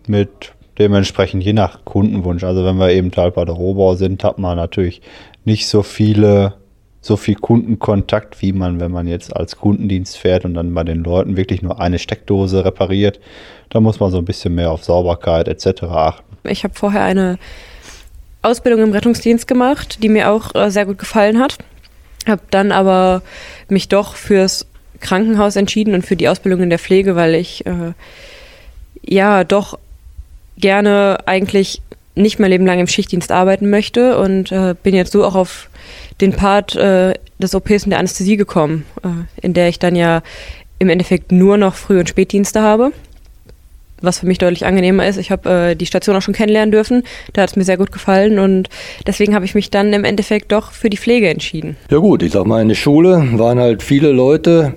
mit 0.07 0.53
dementsprechend 0.79 1.45
je 1.45 1.53
nach 1.53 1.85
Kundenwunsch. 1.85 2.43
Also 2.43 2.65
wenn 2.65 2.79
wir 2.79 2.91
eben 2.91 3.11
Teil 3.11 3.31
bei 3.31 3.45
der 3.45 3.55
Rohbau 3.55 3.95
sind, 3.95 4.25
hat 4.25 4.39
man 4.39 4.57
natürlich 4.57 5.03
nicht 5.45 5.69
so 5.69 5.83
viele, 5.83 6.55
so 7.01 7.17
viel 7.17 7.35
Kundenkontakt, 7.35 8.41
wie 8.43 8.53
man, 8.53 8.81
wenn 8.81 8.91
man 8.91 9.07
jetzt 9.07 9.37
als 9.37 9.57
Kundendienst 9.57 10.17
fährt 10.17 10.45
und 10.45 10.55
dann 10.55 10.73
bei 10.75 10.85
den 10.85 11.05
Leuten 11.05 11.37
wirklich 11.37 11.63
nur 11.63 11.81
eine 11.81 11.99
Steckdose 11.99 12.65
repariert. 12.65 13.21
Da 13.69 13.81
muss 13.81 14.01
man 14.01 14.11
so 14.11 14.19
ein 14.19 14.25
bisschen 14.25 14.55
mehr 14.55 14.71
auf 14.71 14.85
Sauberkeit 14.85 15.49
etc. 15.49 15.83
achten. 15.85 16.25
Ich 16.45 16.65
habe 16.65 16.75
vorher 16.75 17.03
eine 17.03 17.39
Ausbildung 18.43 18.83
im 18.83 18.93
Rettungsdienst 18.93 19.47
gemacht, 19.47 20.03
die 20.03 20.09
mir 20.09 20.31
auch 20.31 20.55
äh, 20.55 20.71
sehr 20.71 20.87
gut 20.87 20.99
gefallen 20.99 21.39
hat. 21.39 21.59
Habe 22.27 22.43
dann 22.51 22.73
aber 22.73 23.23
mich 23.69 23.89
doch 23.89 24.15
fürs 24.15 24.67
Krankenhaus 25.01 25.57
entschieden 25.57 25.95
und 25.95 26.05
für 26.05 26.17
die 26.17 26.29
Ausbildung 26.29 26.63
in 26.63 26.71
der 26.71 26.79
Pflege, 26.79 27.17
weil 27.17 27.35
ich 27.35 27.67
äh, 27.67 27.93
ja 29.03 29.45
doch 29.45 29.79
gerne 30.59 31.19
eigentlich 31.27 31.81
nicht 32.15 32.39
mehr 32.39 32.49
Leben 32.49 32.67
lang 32.67 32.79
im 32.79 32.87
Schichtdienst 32.87 33.33
arbeiten 33.33 33.71
möchte 33.71 34.19
und 34.19 34.53
äh, 34.53 34.75
bin 34.83 34.95
jetzt 34.95 35.13
so 35.13 35.25
auch 35.25 35.35
auf 35.35 35.71
den 36.21 36.33
Part 36.33 36.77
äh, 36.77 37.15
des 37.39 37.55
OPs 37.55 37.85
in 37.85 37.91
der 37.91 37.99
Anästhesie 37.99 38.37
gekommen, 38.37 38.85
äh, 39.03 39.09
in 39.41 39.55
der 39.55 39.69
ich 39.69 39.79
dann 39.79 39.97
ja 39.97 40.23
im 40.79 40.89
Endeffekt 40.89 41.33
nur 41.33 41.57
noch 41.57 41.75
Früh- 41.75 42.01
und 42.01 42.09
Spätdienste 42.09 42.61
habe 42.61 42.93
was 44.03 44.21
für 44.21 44.27
mich 44.27 44.39
deutlich 44.39 44.67
angenehmer 44.67 45.07
ist. 45.07 45.17
Ich 45.17 45.31
habe 45.31 45.51
äh, 45.51 45.75
die 45.75 45.87
Station 45.87 46.17
auch 46.17 46.23
schon 46.23 46.35
kennenlernen 46.35 46.73
dürfen. 46.73 47.03
Da 47.33 47.43
hat 47.43 47.51
es 47.51 47.57
mir 47.57 47.65
sehr 47.65 47.77
gut 47.77 47.93
gefallen 47.93 48.39
und 48.39 48.69
deswegen 49.07 49.35
habe 49.35 49.45
ich 49.45 49.55
mich 49.55 49.71
dann 49.71 49.93
im 49.93 50.05
Endeffekt 50.05 50.53
doch 50.53 50.73
für 50.73 50.91
die 50.91 50.97
Pflege 50.97 51.29
entschieden. 51.29 51.77
Ja 51.91 51.99
gut, 51.99 52.23
ich 52.23 52.33
sag 52.33 52.47
mal, 52.47 52.63
in 52.63 52.69
der 52.69 52.75
Schule 52.75 53.29
waren 53.39 53.59
halt 53.59 53.83
viele 53.83 54.13
Leute, 54.13 54.75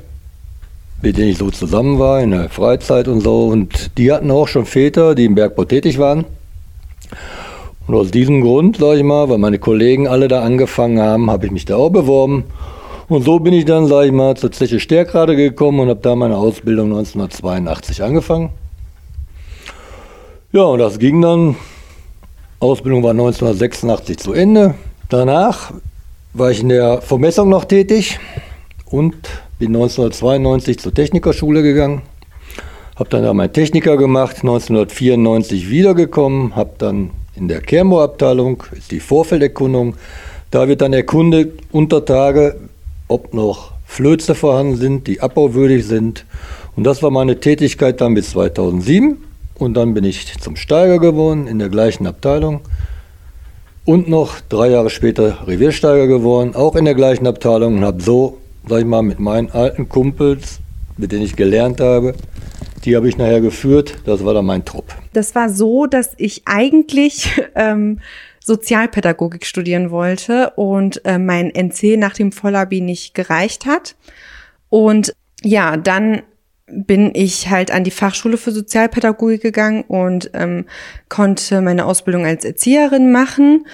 mit 1.03 1.17
denen 1.17 1.29
ich 1.29 1.37
so 1.37 1.51
zusammen 1.51 1.99
war, 1.99 2.21
in 2.21 2.31
der 2.31 2.49
Freizeit 2.49 3.09
und 3.09 3.19
so. 3.19 3.47
Und 3.47 3.97
die 3.97 4.11
hatten 4.11 4.31
auch 4.31 4.47
schon 4.47 4.65
Väter, 4.65 5.15
die 5.15 5.25
im 5.25 5.35
Bergbau 5.35 5.65
tätig 5.65 5.99
waren. 5.99 6.25
Und 7.85 7.95
aus 7.95 8.09
diesem 8.11 8.41
Grund, 8.41 8.77
sage 8.77 8.99
ich 8.99 9.03
mal, 9.03 9.27
weil 9.27 9.37
meine 9.37 9.59
Kollegen 9.59 10.07
alle 10.07 10.29
da 10.29 10.41
angefangen 10.41 11.01
haben, 11.01 11.29
habe 11.29 11.45
ich 11.45 11.51
mich 11.51 11.65
da 11.65 11.75
auch 11.75 11.89
beworben. 11.89 12.45
Und 13.09 13.25
so 13.25 13.39
bin 13.39 13.53
ich 13.53 13.65
dann, 13.65 13.87
sage 13.87 14.07
ich 14.07 14.13
mal, 14.13 14.37
zur 14.37 14.53
Zeche 14.53 14.79
Stärkrade 14.79 15.35
gekommen 15.35 15.81
und 15.81 15.89
habe 15.89 15.99
da 16.01 16.15
meine 16.15 16.37
Ausbildung 16.37 16.85
1982 16.93 18.01
angefangen. 18.01 18.51
Ja, 20.53 20.61
und 20.61 20.79
das 20.79 20.99
ging 20.99 21.21
dann. 21.21 21.57
Ausbildung 22.61 23.03
war 23.03 23.11
1986 23.11 24.17
zu 24.19 24.31
Ende. 24.31 24.75
Danach 25.09 25.73
war 26.33 26.49
ich 26.49 26.61
in 26.61 26.69
der 26.69 27.01
Vermessung 27.01 27.49
noch 27.49 27.65
tätig 27.65 28.19
und 28.85 29.15
bin 29.63 29.75
1992 29.77 30.77
zur 30.77 30.93
Technikerschule 30.93 31.63
gegangen, 31.63 32.01
habe 32.97 33.09
dann 33.09 33.23
da 33.23 33.33
meinen 33.33 33.53
Techniker 33.53 33.95
gemacht, 33.95 34.37
1994 34.41 35.69
wiedergekommen, 35.69 36.53
habe 36.57 36.71
dann 36.79 37.11
in 37.37 37.47
der 37.47 37.61
Kehrmoorabteilung, 37.61 38.61
ist 38.73 38.91
die 38.91 38.99
Vorfelderkundung, 38.99 39.95
da 40.51 40.67
wird 40.67 40.81
dann 40.81 40.91
erkundet 40.91 41.61
unter 41.71 42.03
Tage, 42.03 42.57
ob 43.07 43.33
noch 43.33 43.71
Flöze 43.85 44.35
vorhanden 44.35 44.75
sind, 44.75 45.07
die 45.07 45.21
abbauwürdig 45.21 45.87
sind. 45.87 46.25
Und 46.75 46.83
das 46.83 47.01
war 47.01 47.09
meine 47.09 47.39
Tätigkeit 47.39 48.01
dann 48.01 48.13
bis 48.13 48.31
2007. 48.31 49.17
Und 49.55 49.75
dann 49.75 49.93
bin 49.93 50.03
ich 50.03 50.37
zum 50.41 50.57
Steiger 50.57 50.99
geworden 50.99 51.47
in 51.47 51.59
der 51.59 51.69
gleichen 51.69 52.05
Abteilung. 52.05 52.59
Und 53.85 54.09
noch 54.09 54.41
drei 54.49 54.71
Jahre 54.71 54.89
später 54.89 55.47
Reviersteiger 55.47 56.07
geworden, 56.07 56.53
auch 56.53 56.75
in 56.75 56.85
der 56.85 56.95
gleichen 56.95 57.27
Abteilung 57.27 57.77
und 57.77 57.85
habe 57.85 58.01
so, 58.01 58.39
sag 58.67 58.79
ich 58.79 58.85
mal, 58.85 59.01
mit 59.01 59.19
meinen 59.19 59.51
alten 59.51 59.89
Kumpels, 59.89 60.59
mit 60.97 61.11
denen 61.11 61.23
ich 61.23 61.35
gelernt 61.35 61.79
habe, 61.79 62.15
die 62.85 62.95
habe 62.95 63.07
ich 63.07 63.17
nachher 63.17 63.41
geführt. 63.41 63.99
Das 64.05 64.23
war 64.25 64.33
dann 64.33 64.45
mein 64.45 64.65
Trupp. 64.65 64.93
Das 65.13 65.35
war 65.35 65.49
so, 65.49 65.85
dass 65.85 66.11
ich 66.17 66.43
eigentlich 66.45 67.41
ähm, 67.55 67.99
Sozialpädagogik 68.43 69.45
studieren 69.45 69.89
wollte 69.89 70.51
und 70.55 71.03
äh, 71.05 71.17
mein 71.17 71.49
NC 71.49 71.97
nach 71.97 72.13
dem 72.13 72.31
Vollabi 72.31 72.81
nicht 72.81 73.13
gereicht 73.13 73.65
hat. 73.65 73.95
Und 74.69 75.13
ja, 75.41 75.77
dann 75.77 76.23
bin 76.67 77.11
ich 77.13 77.49
halt 77.49 77.71
an 77.71 77.83
die 77.83 77.91
Fachschule 77.91 78.37
für 78.37 78.51
Sozialpädagogik 78.51 79.41
gegangen 79.41 79.83
und 79.83 80.31
ähm, 80.33 80.65
konnte 81.09 81.61
meine 81.61 81.85
Ausbildung 81.85 82.25
als 82.25 82.45
Erzieherin 82.45 83.11
machen. 83.11 83.65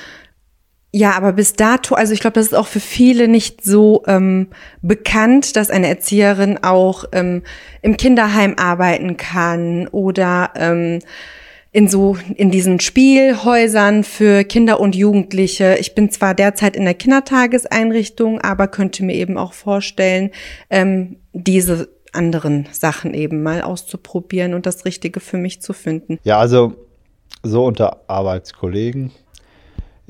Ja, 0.91 1.11
aber 1.11 1.33
bis 1.33 1.53
dato, 1.53 1.93
also 1.93 2.13
ich 2.13 2.19
glaube, 2.19 2.33
das 2.33 2.47
ist 2.47 2.55
auch 2.55 2.67
für 2.67 2.79
viele 2.79 3.27
nicht 3.27 3.63
so 3.63 4.03
ähm, 4.07 4.47
bekannt, 4.81 5.55
dass 5.55 5.69
eine 5.69 5.87
Erzieherin 5.87 6.57
auch 6.63 7.05
ähm, 7.11 7.43
im 7.83 7.95
Kinderheim 7.95 8.55
arbeiten 8.57 9.15
kann 9.15 9.87
oder 9.87 10.51
ähm, 10.55 10.99
in 11.71 11.87
so 11.87 12.17
in 12.35 12.49
diesen 12.49 12.79
Spielhäusern 12.79 14.03
für 14.03 14.43
Kinder 14.43 14.79
und 14.79 14.95
Jugendliche. 14.95 15.77
Ich 15.79 15.93
bin 15.93 16.09
zwar 16.09 16.33
derzeit 16.33 16.75
in 16.75 16.85
der 16.85 16.95
Kindertageseinrichtung, 16.95 18.41
aber 18.41 18.67
könnte 18.67 19.05
mir 19.05 19.13
eben 19.13 19.37
auch 19.37 19.53
vorstellen, 19.53 20.31
ähm, 20.71 21.17
diese 21.33 21.89
anderen 22.13 22.67
Sachen 22.71 23.13
eben 23.13 23.43
mal 23.43 23.61
auszuprobieren 23.61 24.55
und 24.55 24.65
das 24.65 24.85
Richtige 24.85 25.19
für 25.19 25.37
mich 25.37 25.61
zu 25.61 25.73
finden. 25.73 26.17
Ja, 26.23 26.39
also 26.39 26.73
so 27.43 27.65
unter 27.65 28.01
Arbeitskollegen 28.07 29.11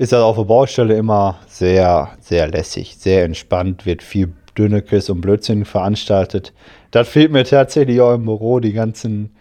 ist 0.00 0.12
das 0.12 0.22
auf 0.22 0.36
der 0.36 0.44
Baustelle 0.44 0.96
immer 0.96 1.40
sehr, 1.46 2.12
sehr 2.20 2.48
lässig, 2.48 2.96
sehr 2.96 3.22
entspannt, 3.22 3.84
wird 3.84 4.02
viel 4.02 4.32
Dünnekes 4.56 5.10
und 5.10 5.20
Blödsinn 5.20 5.66
veranstaltet. 5.66 6.54
Das 6.90 7.06
fehlt 7.06 7.30
mir 7.30 7.44
tatsächlich 7.44 8.00
auch 8.00 8.14
im 8.14 8.24
Büro, 8.24 8.60
die 8.60 8.72
ganzen 8.72 9.36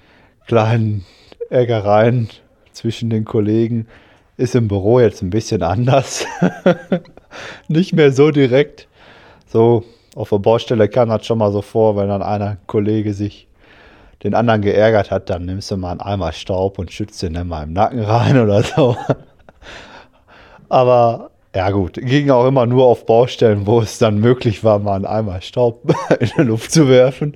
kleinen 0.47 1.05
Ärgereien 1.49 2.27
zwischen 2.73 3.09
den 3.09 3.23
Kollegen. 3.23 3.87
Ist 4.35 4.53
im 4.53 4.67
Büro 4.67 4.99
jetzt 4.99 5.21
ein 5.21 5.29
bisschen 5.29 5.63
anders. 5.63 6.25
Nicht 7.69 7.93
mehr 7.93 8.11
so 8.11 8.29
direkt. 8.29 8.89
So 9.47 9.85
auf 10.13 10.27
der 10.27 10.39
Baustelle 10.39 10.89
kam 10.89 11.07
das 11.07 11.25
schon 11.25 11.37
mal 11.37 11.53
so 11.53 11.61
vor, 11.61 11.95
wenn 11.95 12.09
dann 12.09 12.21
einer 12.21 12.57
Kollege 12.67 13.13
sich 13.13 13.47
den 14.23 14.35
anderen 14.35 14.61
geärgert 14.61 15.09
hat, 15.09 15.29
dann 15.29 15.45
nimmst 15.45 15.71
du 15.71 15.77
mal 15.77 15.91
einen 15.91 16.01
Eimer 16.01 16.33
Staub 16.33 16.79
und 16.79 16.91
schützt 16.91 17.21
den 17.23 17.35
dann 17.35 17.47
mal 17.47 17.63
im 17.63 17.71
Nacken 17.71 18.01
rein 18.01 18.37
oder 18.43 18.61
so. 18.61 18.97
Aber 20.69 21.31
ja 21.55 21.71
gut, 21.71 21.93
ging 21.95 22.29
auch 22.29 22.47
immer 22.47 22.65
nur 22.65 22.85
auf 22.85 23.05
Baustellen, 23.05 23.65
wo 23.65 23.81
es 23.81 23.97
dann 23.97 24.19
möglich 24.19 24.63
war, 24.63 24.79
mal 24.79 24.95
einen 24.95 25.05
Eimer 25.05 25.41
Staub 25.41 25.81
in 26.19 26.29
die 26.37 26.43
Luft 26.43 26.71
zu 26.71 26.87
werfen. 26.87 27.35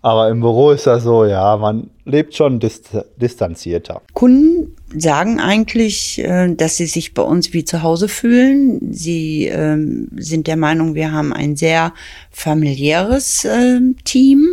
Aber 0.00 0.28
im 0.28 0.40
Büro 0.40 0.70
ist 0.70 0.86
das 0.86 1.02
so, 1.02 1.24
ja, 1.24 1.56
man 1.56 1.90
lebt 2.04 2.34
schon 2.34 2.60
dist 2.60 2.96
distanzierter. 3.16 4.00
Kunden 4.14 4.76
sagen 4.96 5.40
eigentlich, 5.40 6.20
äh, 6.20 6.54
dass 6.54 6.76
sie 6.76 6.86
sich 6.86 7.14
bei 7.14 7.22
uns 7.22 7.52
wie 7.52 7.64
zu 7.64 7.82
Hause 7.82 8.06
fühlen. 8.06 8.92
Sie 8.92 9.46
ähm, 9.46 10.08
sind 10.16 10.46
der 10.46 10.56
Meinung, 10.56 10.94
wir 10.94 11.10
haben 11.10 11.32
ein 11.32 11.56
sehr 11.56 11.94
familiäres 12.30 13.44
äh, 13.44 13.80
Team, 14.04 14.46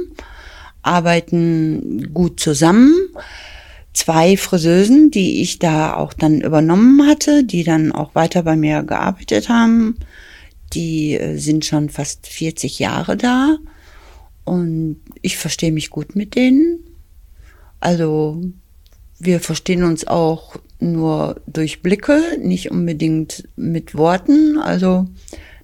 arbeiten 0.82 2.12
gut 2.12 2.40
zusammen. 2.40 2.94
Zwei 3.96 4.36
Friseusen, 4.36 5.10
die 5.10 5.42
ich 5.42 5.58
da 5.58 5.96
auch 5.96 6.14
dann 6.14 6.42
übernommen 6.42 7.08
hatte, 7.08 7.44
die 7.46 7.64
dann 7.64 7.92
auch 7.92 8.14
weiter 8.14 8.44
bei 8.44 8.56
mir 8.56 8.84
gearbeitet 8.84 9.50
haben, 9.50 9.96
die 10.74 11.14
äh, 11.14 11.38
sind 11.38 11.66
schon 11.66 11.90
fast 11.90 12.28
40 12.28 12.78
Jahre 12.78 13.16
da 13.16 13.58
und 14.44 14.98
ich 15.22 15.38
verstehe 15.38 15.72
mich 15.72 15.90
gut 15.90 16.16
mit 16.16 16.36
denen. 16.36 16.80
Also 17.80 18.44
wir 19.18 19.40
verstehen 19.40 19.84
uns 19.84 20.06
auch 20.06 20.58
nur 20.80 21.42
durch 21.48 21.82
Blicke, 21.82 22.22
nicht 22.40 22.72
unbedingt 22.72 23.48
mit 23.56 23.96
Worten. 23.96 24.58
Also 24.60 25.08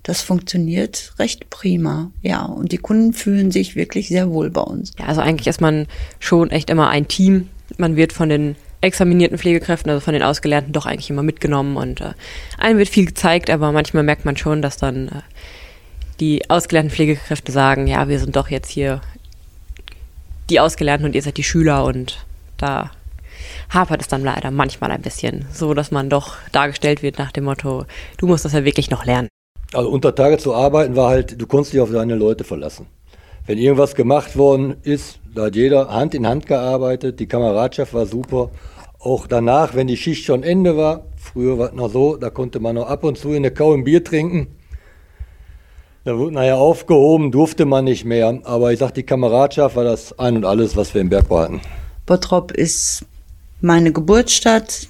das 0.03 0.21
funktioniert 0.21 1.13
recht 1.19 1.49
prima. 1.49 2.11
Ja, 2.21 2.45
und 2.45 2.71
die 2.71 2.77
Kunden 2.77 3.13
fühlen 3.13 3.51
sich 3.51 3.75
wirklich 3.75 4.07
sehr 4.07 4.31
wohl 4.31 4.49
bei 4.49 4.61
uns. 4.61 4.93
Ja, 4.97 5.05
also 5.05 5.21
eigentlich 5.21 5.47
ist 5.47 5.61
man 5.61 5.87
schon 6.19 6.49
echt 6.49 6.69
immer 6.69 6.89
ein 6.89 7.07
Team. 7.07 7.49
Man 7.77 7.95
wird 7.95 8.13
von 8.13 8.29
den 8.29 8.55
examinierten 8.81 9.37
Pflegekräften, 9.37 9.91
also 9.91 10.01
von 10.01 10.13
den 10.13 10.23
Ausgelernten, 10.23 10.73
doch 10.73 10.85
eigentlich 10.85 11.09
immer 11.09 11.23
mitgenommen 11.23 11.77
und 11.77 12.01
äh, 12.01 12.13
einem 12.57 12.79
wird 12.79 12.89
viel 12.89 13.05
gezeigt, 13.05 13.49
aber 13.49 13.71
manchmal 13.71 14.03
merkt 14.03 14.25
man 14.25 14.37
schon, 14.37 14.61
dass 14.61 14.77
dann 14.77 15.07
äh, 15.07 15.21
die 16.19 16.49
ausgelernten 16.49 16.93
Pflegekräfte 16.93 17.51
sagen, 17.51 17.87
ja, 17.87 18.07
wir 18.07 18.19
sind 18.19 18.35
doch 18.35 18.49
jetzt 18.49 18.69
hier 18.69 19.01
die 20.49 20.59
Ausgelernten 20.59 21.05
und 21.05 21.15
ihr 21.15 21.21
seid 21.21 21.37
die 21.37 21.43
Schüler 21.43 21.85
und 21.85 22.25
da 22.57 22.91
hapert 23.69 24.01
es 24.01 24.07
dann 24.07 24.23
leider 24.23 24.51
manchmal 24.51 24.91
ein 24.91 25.01
bisschen, 25.01 25.45
so 25.53 25.73
dass 25.73 25.91
man 25.91 26.09
doch 26.09 26.35
dargestellt 26.51 27.03
wird 27.03 27.17
nach 27.17 27.31
dem 27.31 27.45
Motto, 27.45 27.85
du 28.17 28.27
musst 28.27 28.45
das 28.45 28.53
ja 28.53 28.65
wirklich 28.65 28.89
noch 28.89 29.05
lernen. 29.05 29.29
Also 29.73 29.89
unter 29.89 30.13
Tage 30.13 30.37
zu 30.37 30.53
arbeiten 30.53 30.95
war 30.95 31.09
halt, 31.09 31.39
du 31.39 31.47
konntest 31.47 31.73
dich 31.73 31.79
auf 31.79 31.91
deine 31.91 32.15
Leute 32.15 32.43
verlassen. 32.43 32.87
Wenn 33.51 33.57
irgendwas 33.57 33.95
gemacht 33.95 34.37
worden 34.37 34.77
ist, 34.83 35.19
da 35.35 35.47
hat 35.47 35.57
jeder 35.57 35.89
Hand 35.89 36.15
in 36.15 36.25
Hand 36.25 36.45
gearbeitet, 36.45 37.19
die 37.19 37.25
Kameradschaft 37.25 37.93
war 37.93 38.05
super. 38.05 38.49
Auch 38.97 39.27
danach, 39.27 39.75
wenn 39.75 39.87
die 39.87 39.97
Schicht 39.97 40.23
schon 40.23 40.41
Ende 40.41 40.77
war, 40.77 41.03
früher 41.17 41.59
war 41.59 41.67
es 41.67 41.73
noch 41.73 41.91
so, 41.91 42.15
da 42.15 42.29
konnte 42.29 42.61
man 42.61 42.75
noch 42.75 42.87
ab 42.87 43.03
und 43.03 43.17
zu 43.17 43.33
in 43.33 43.43
der 43.43 43.53
Kau 43.53 43.73
ein 43.73 43.83
Bier 43.83 44.05
trinken. 44.05 44.47
Da 46.05 46.17
wurde 46.17 46.35
nachher 46.35 46.59
aufgehoben, 46.59 47.33
durfte 47.33 47.65
man 47.65 47.83
nicht 47.83 48.05
mehr. 48.05 48.39
Aber 48.45 48.71
ich 48.71 48.79
sag, 48.79 48.91
die 48.91 49.03
Kameradschaft 49.03 49.75
war 49.75 49.83
das 49.83 50.17
ein 50.17 50.37
und 50.37 50.45
alles, 50.45 50.77
was 50.77 50.93
wir 50.93 51.01
im 51.01 51.09
Bergbau 51.09 51.39
hatten. 51.39 51.59
Bottrop 52.05 52.53
ist 52.53 53.03
meine 53.59 53.91
Geburtsstadt. 53.91 54.87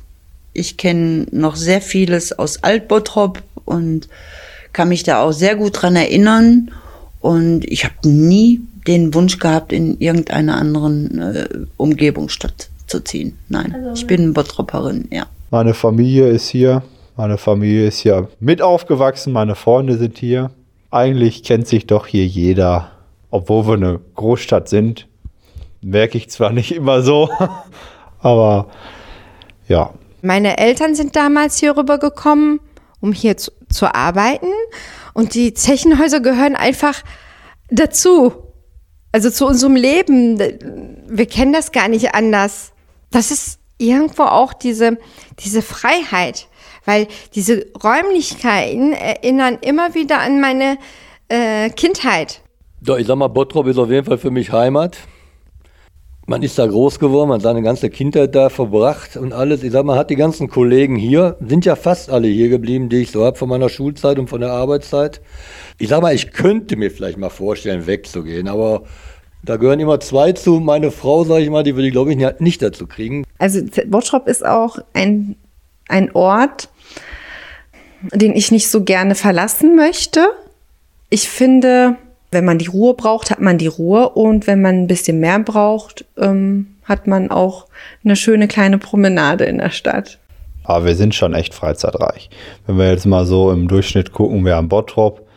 Ich 0.53 0.77
kenne 0.77 1.25
noch 1.31 1.55
sehr 1.55 1.81
vieles 1.81 2.31
aus 2.31 2.61
Alt-Bottrop 2.61 3.41
und 3.65 4.07
kann 4.71 4.89
mich 4.89 5.01
da 5.01 5.23
auch 5.23 5.31
sehr 5.31 5.55
gut 5.55 5.81
dran 5.81 5.95
erinnern. 5.95 6.69
Und 7.21 7.65
ich 7.65 7.85
habe 7.85 7.95
nie 8.03 8.61
den 8.87 9.13
Wunsch 9.13 9.37
gehabt, 9.37 9.71
in 9.71 9.99
irgendeiner 9.99 10.57
anderen 10.57 11.19
äh, 11.19 11.47
Umgebungsstadt 11.77 12.69
zu 12.87 13.03
ziehen. 13.03 13.37
Nein, 13.47 13.73
also, 13.73 13.93
ich 13.93 14.07
bin 14.07 14.33
Bottropperin, 14.33 15.07
ja. 15.11 15.27
Meine 15.51 15.73
Familie 15.73 16.27
ist 16.27 16.49
hier. 16.49 16.81
Meine 17.15 17.37
Familie 17.37 17.87
ist 17.87 17.99
hier 17.99 18.29
mit 18.39 18.61
aufgewachsen. 18.61 19.33
Meine 19.33 19.55
Freunde 19.55 19.97
sind 19.97 20.17
hier 20.17 20.49
eigentlich 20.91 21.43
kennt 21.43 21.67
sich 21.67 21.87
doch 21.87 22.05
hier 22.05 22.27
jeder, 22.27 22.91
obwohl 23.31 23.65
wir 23.65 23.73
eine 23.73 23.99
Großstadt 24.15 24.69
sind. 24.69 25.07
Merke 25.81 26.17
ich 26.17 26.29
zwar 26.29 26.51
nicht 26.51 26.73
immer 26.73 27.01
so, 27.01 27.29
aber 28.19 28.67
ja. 29.67 29.91
Meine 30.21 30.59
Eltern 30.59 30.93
sind 30.93 31.15
damals 31.15 31.57
hier 31.57 31.75
rübergekommen, 31.75 32.59
um 32.99 33.13
hier 33.13 33.37
zu, 33.37 33.51
zu 33.69 33.95
arbeiten. 33.95 34.51
Und 35.13 35.33
die 35.33 35.53
Zechenhäuser 35.53 36.19
gehören 36.19 36.55
einfach 36.55 37.01
dazu. 37.69 38.33
Also 39.11 39.29
zu 39.29 39.45
unserem 39.45 39.75
Leben. 39.75 40.39
Wir 41.07 41.25
kennen 41.25 41.53
das 41.53 41.71
gar 41.71 41.87
nicht 41.87 42.15
anders. 42.15 42.71
Das 43.09 43.29
ist 43.29 43.59
irgendwo 43.77 44.23
auch 44.23 44.53
diese, 44.53 44.97
diese 45.39 45.61
Freiheit 45.61 46.47
weil 46.85 47.07
diese 47.35 47.65
Räumlichkeiten 47.83 48.93
erinnern 48.93 49.57
immer 49.61 49.93
wieder 49.93 50.19
an 50.19 50.41
meine 50.41 50.77
äh, 51.29 51.69
Kindheit. 51.69 52.41
Doch, 52.81 52.97
ich 52.97 53.07
sag 53.07 53.15
mal, 53.15 53.27
Bottrop 53.27 53.67
ist 53.67 53.77
auf 53.77 53.89
jeden 53.89 54.05
Fall 54.05 54.17
für 54.17 54.31
mich 54.31 54.51
Heimat. 54.51 54.97
Man 56.31 56.43
ist 56.43 56.57
da 56.57 56.65
groß 56.65 56.99
geworden, 56.99 57.27
man 57.27 57.39
hat 57.39 57.43
seine 57.43 57.61
ganze 57.61 57.89
Kindheit 57.89 58.33
da 58.33 58.47
verbracht 58.47 59.17
und 59.17 59.33
alles. 59.33 59.63
Ich 59.63 59.73
sag 59.73 59.83
mal, 59.83 59.97
hat 59.97 60.09
die 60.09 60.15
ganzen 60.15 60.47
Kollegen 60.47 60.95
hier, 60.95 61.35
sind 61.45 61.65
ja 61.65 61.75
fast 61.75 62.09
alle 62.09 62.29
hier 62.29 62.47
geblieben, 62.47 62.87
die 62.87 63.01
ich 63.01 63.11
so 63.11 63.25
habe 63.25 63.35
von 63.37 63.49
meiner 63.49 63.67
Schulzeit 63.67 64.17
und 64.17 64.29
von 64.29 64.39
der 64.39 64.51
Arbeitszeit. 64.53 65.19
Ich 65.77 65.89
sag 65.89 66.01
mal, 66.01 66.15
ich 66.15 66.31
könnte 66.31 66.77
mir 66.77 66.89
vielleicht 66.89 67.17
mal 67.17 67.29
vorstellen, 67.29 67.85
wegzugehen, 67.85 68.47
aber 68.47 68.83
da 69.43 69.57
gehören 69.57 69.81
immer 69.81 69.99
zwei 69.99 70.31
zu. 70.31 70.61
Meine 70.61 70.91
Frau, 70.91 71.25
sage 71.25 71.43
ich 71.43 71.49
mal, 71.49 71.63
die 71.63 71.75
würde 71.75 71.87
ich, 71.87 71.91
glaube 71.91 72.13
ich, 72.13 72.39
nicht 72.39 72.61
dazu 72.61 72.87
kriegen. 72.87 73.25
Also 73.37 73.59
Bottrop 73.87 74.29
ist 74.29 74.45
auch 74.45 74.77
ein, 74.93 75.35
ein 75.89 76.15
Ort, 76.15 76.69
den 78.13 78.37
ich 78.37 78.51
nicht 78.51 78.69
so 78.69 78.85
gerne 78.85 79.15
verlassen 79.15 79.75
möchte. 79.75 80.29
Ich 81.09 81.27
finde, 81.27 81.97
Wenn 82.31 82.45
man 82.45 82.57
die 82.57 82.67
Ruhe 82.67 82.93
braucht, 82.93 83.29
hat 83.29 83.41
man 83.41 83.57
die 83.57 83.67
Ruhe 83.67 84.09
und 84.09 84.47
wenn 84.47 84.61
man 84.61 84.75
ein 84.75 84.87
bisschen 84.87 85.19
mehr 85.19 85.39
braucht, 85.39 86.05
ähm, 86.17 86.75
hat 86.85 87.05
man 87.05 87.29
auch 87.29 87.67
eine 88.03 88.15
schöne 88.15 88.47
kleine 88.47 88.77
Promenade 88.77 89.43
in 89.43 89.57
der 89.57 89.69
Stadt. 89.69 90.17
Aber 90.63 90.85
wir 90.85 90.95
sind 90.95 91.13
schon 91.13 91.33
echt 91.33 91.53
freizeitreich. 91.53 92.29
Wenn 92.65 92.77
wir 92.77 92.89
jetzt 92.89 93.05
mal 93.05 93.25
so 93.25 93.51
im 93.51 93.67
Durchschnitt 93.67 94.13
gucken, 94.13 94.45
wir 94.45 94.55
haben 94.55 94.69
Bottrop, 94.69 95.27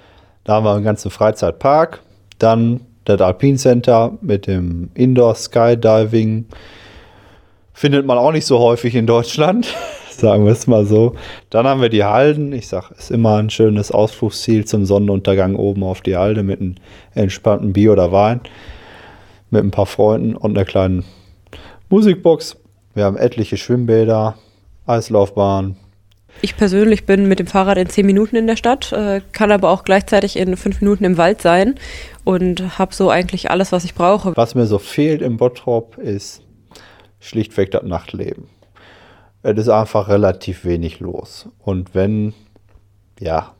da 0.44 0.54
haben 0.54 0.64
wir 0.64 0.74
einen 0.74 0.84
ganzen 0.84 1.10
Freizeitpark, 1.10 2.00
dann 2.38 2.80
das 3.04 3.20
Alpine 3.20 3.58
Center 3.58 4.16
mit 4.20 4.46
dem 4.46 4.90
Indoor 4.94 5.34
Skydiving. 5.34 6.46
Findet 7.72 8.06
man 8.06 8.18
auch 8.18 8.32
nicht 8.32 8.46
so 8.46 8.58
häufig 8.60 8.94
in 8.94 9.06
Deutschland, 9.06 9.74
sagen 10.20 10.44
wir 10.44 10.52
es 10.52 10.66
mal 10.66 10.86
so. 10.86 11.14
Dann 11.50 11.66
haben 11.66 11.80
wir 11.80 11.88
die 11.88 12.04
Halden. 12.04 12.52
Ich 12.52 12.68
sage, 12.68 12.94
ist 12.96 13.10
immer 13.10 13.36
ein 13.36 13.50
schönes 13.50 13.90
Ausflugsziel 13.90 14.64
zum 14.64 14.84
Sonnenuntergang 14.84 15.56
oben 15.56 15.82
auf 15.82 16.00
die 16.00 16.16
Halde 16.16 16.42
mit 16.42 16.60
einem 16.60 16.76
entspannten 17.14 17.72
Bier 17.72 17.92
oder 17.92 18.12
Wein. 18.12 18.40
Mit 19.50 19.64
ein 19.64 19.70
paar 19.70 19.86
Freunden 19.86 20.36
und 20.36 20.56
einer 20.56 20.64
kleinen 20.64 21.04
Musikbox. 21.88 22.56
Wir 22.94 23.04
haben 23.04 23.16
etliche 23.16 23.56
Schwimmbäder, 23.56 24.36
Eislaufbahn. 24.86 25.76
Ich 26.42 26.56
persönlich 26.56 27.06
bin 27.06 27.28
mit 27.28 27.38
dem 27.38 27.46
Fahrrad 27.46 27.78
in 27.78 27.88
zehn 27.88 28.06
Minuten 28.06 28.34
in 28.34 28.48
der 28.48 28.56
Stadt, 28.56 28.92
äh, 28.92 29.20
kann 29.32 29.52
aber 29.52 29.70
auch 29.70 29.84
gleichzeitig 29.84 30.36
in 30.36 30.56
fünf 30.56 30.80
Minuten 30.80 31.04
im 31.04 31.16
Wald 31.16 31.40
sein 31.40 31.76
und 32.24 32.78
habe 32.78 32.92
so 32.92 33.08
eigentlich 33.08 33.50
alles, 33.50 33.70
was 33.70 33.84
ich 33.84 33.94
brauche. 33.94 34.36
Was 34.36 34.56
mir 34.56 34.66
so 34.66 34.78
fehlt 34.78 35.22
im 35.22 35.36
Bottrop 35.36 35.96
ist 35.98 36.44
schlichtweg 37.24 37.70
das 37.70 37.84
Nachtleben. 37.84 38.48
Es 39.44 39.58
ist 39.58 39.68
einfach 39.68 40.08
relativ 40.08 40.64
wenig 40.64 41.00
los. 41.00 41.48
Und 41.60 41.94
wenn, 41.94 42.34
ja, 43.20 43.54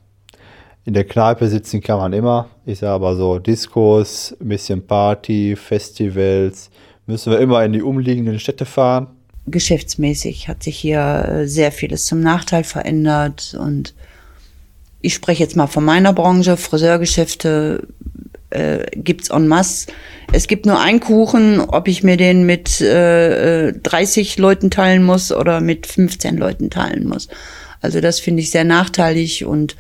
in 0.85 0.95
der 0.95 1.05
Kneipe 1.05 1.49
sitzen 1.49 1.81
kann 1.81 1.99
man 1.99 2.13
immer. 2.13 2.49
Ich 2.67 2.81
sage 2.81 2.93
aber 2.93 3.15
so 3.17 3.39
Diskos, 3.39 4.35
ein 4.41 4.49
bisschen 4.49 4.87
Party, 4.87 5.55
Festivals, 5.57 6.71
müssen 7.07 7.31
wir 7.31 7.39
immer 7.39 7.65
in 7.65 7.73
die 7.73 7.83
umliegenden 7.83 8.41
Städte 8.41 8.65
fahren 8.65 9.09
geschäftsmäßig 9.47 10.49
hat 10.49 10.63
sich 10.63 10.79
hier 10.79 11.29
äh, 11.29 11.47
sehr 11.47 11.73
vieles 11.73 12.07
zum 12.07 12.21
Nachteil 12.21 12.65
verändert 12.65 13.55
und 13.59 13.95
ich 15.01 15.13
spreche 15.13 15.43
jetzt 15.43 15.57
mal 15.57 15.67
von 15.67 15.85
meiner 15.85 16.15
Branche, 16.15 16.57
Friseurgeschäfte 16.57 17.87
äh, 18.55 18.87
gibt's 18.95 19.31
en 19.31 19.49
masse. 19.49 19.87
Es 20.33 20.47
gibt 20.49 20.67
nur 20.67 20.81
einen 20.81 21.01
Kuchen, 21.01 21.61
ob 21.61 21.89
ich 21.89 22.03
mir 22.03 22.17
den 22.17 22.47
mit 22.47 22.81
äh, 22.81 23.73
30 23.73 24.39
Leuten 24.39 24.71
teilen 24.71 25.03
muss 25.03 25.33
oder 25.33 25.61
mit 25.61 25.87
15 25.87 26.37
Leuten 26.37 26.71
teilen 26.71 27.09
muss. 27.09 27.29
Also 27.81 28.01
das 28.01 28.21
finde 28.21 28.43
ich 28.43 28.51
sehr 28.51 28.65
nachteilig 28.65 29.45
und 29.45 29.77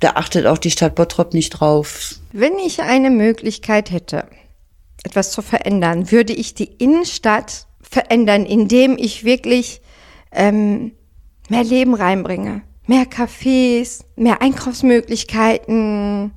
da 0.00 0.12
achtet 0.14 0.46
auch 0.46 0.58
die 0.58 0.70
Stadt 0.70 0.94
Bottrop 0.94 1.34
nicht 1.34 1.50
drauf. 1.50 2.14
Wenn 2.32 2.58
ich 2.64 2.80
eine 2.80 3.10
Möglichkeit 3.10 3.90
hätte, 3.90 4.24
etwas 5.04 5.32
zu 5.32 5.42
verändern, 5.42 6.10
würde 6.10 6.32
ich 6.32 6.54
die 6.54 6.70
Innenstadt 6.78 7.66
verändern, 7.82 8.46
indem 8.46 8.96
ich 8.98 9.24
wirklich 9.24 9.80
ähm, 10.32 10.92
mehr 11.48 11.64
Leben 11.64 11.94
reinbringe. 11.94 12.62
Mehr 12.86 13.04
Cafés, 13.04 14.04
mehr 14.16 14.40
Einkaufsmöglichkeiten, 14.40 16.32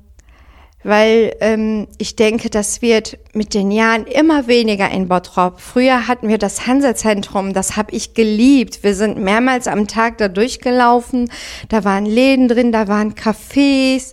weil 0.84 1.36
ähm, 1.40 1.86
ich 1.98 2.16
denke, 2.16 2.50
das 2.50 2.82
wird 2.82 3.18
mit 3.32 3.54
den 3.54 3.70
Jahren 3.70 4.06
immer 4.06 4.46
weniger 4.46 4.90
in 4.90 5.08
Bottrop. 5.08 5.60
Früher 5.60 6.08
hatten 6.08 6.28
wir 6.28 6.38
das 6.38 6.66
Hansa-Zentrum, 6.66 7.52
das 7.52 7.76
habe 7.76 7.92
ich 7.92 8.14
geliebt. 8.14 8.82
Wir 8.82 8.94
sind 8.94 9.18
mehrmals 9.18 9.68
am 9.68 9.86
Tag 9.86 10.18
da 10.18 10.28
durchgelaufen. 10.28 11.30
Da 11.68 11.84
waren 11.84 12.06
Läden 12.06 12.48
drin, 12.48 12.72
da 12.72 12.88
waren 12.88 13.14
Cafés, 13.14 14.12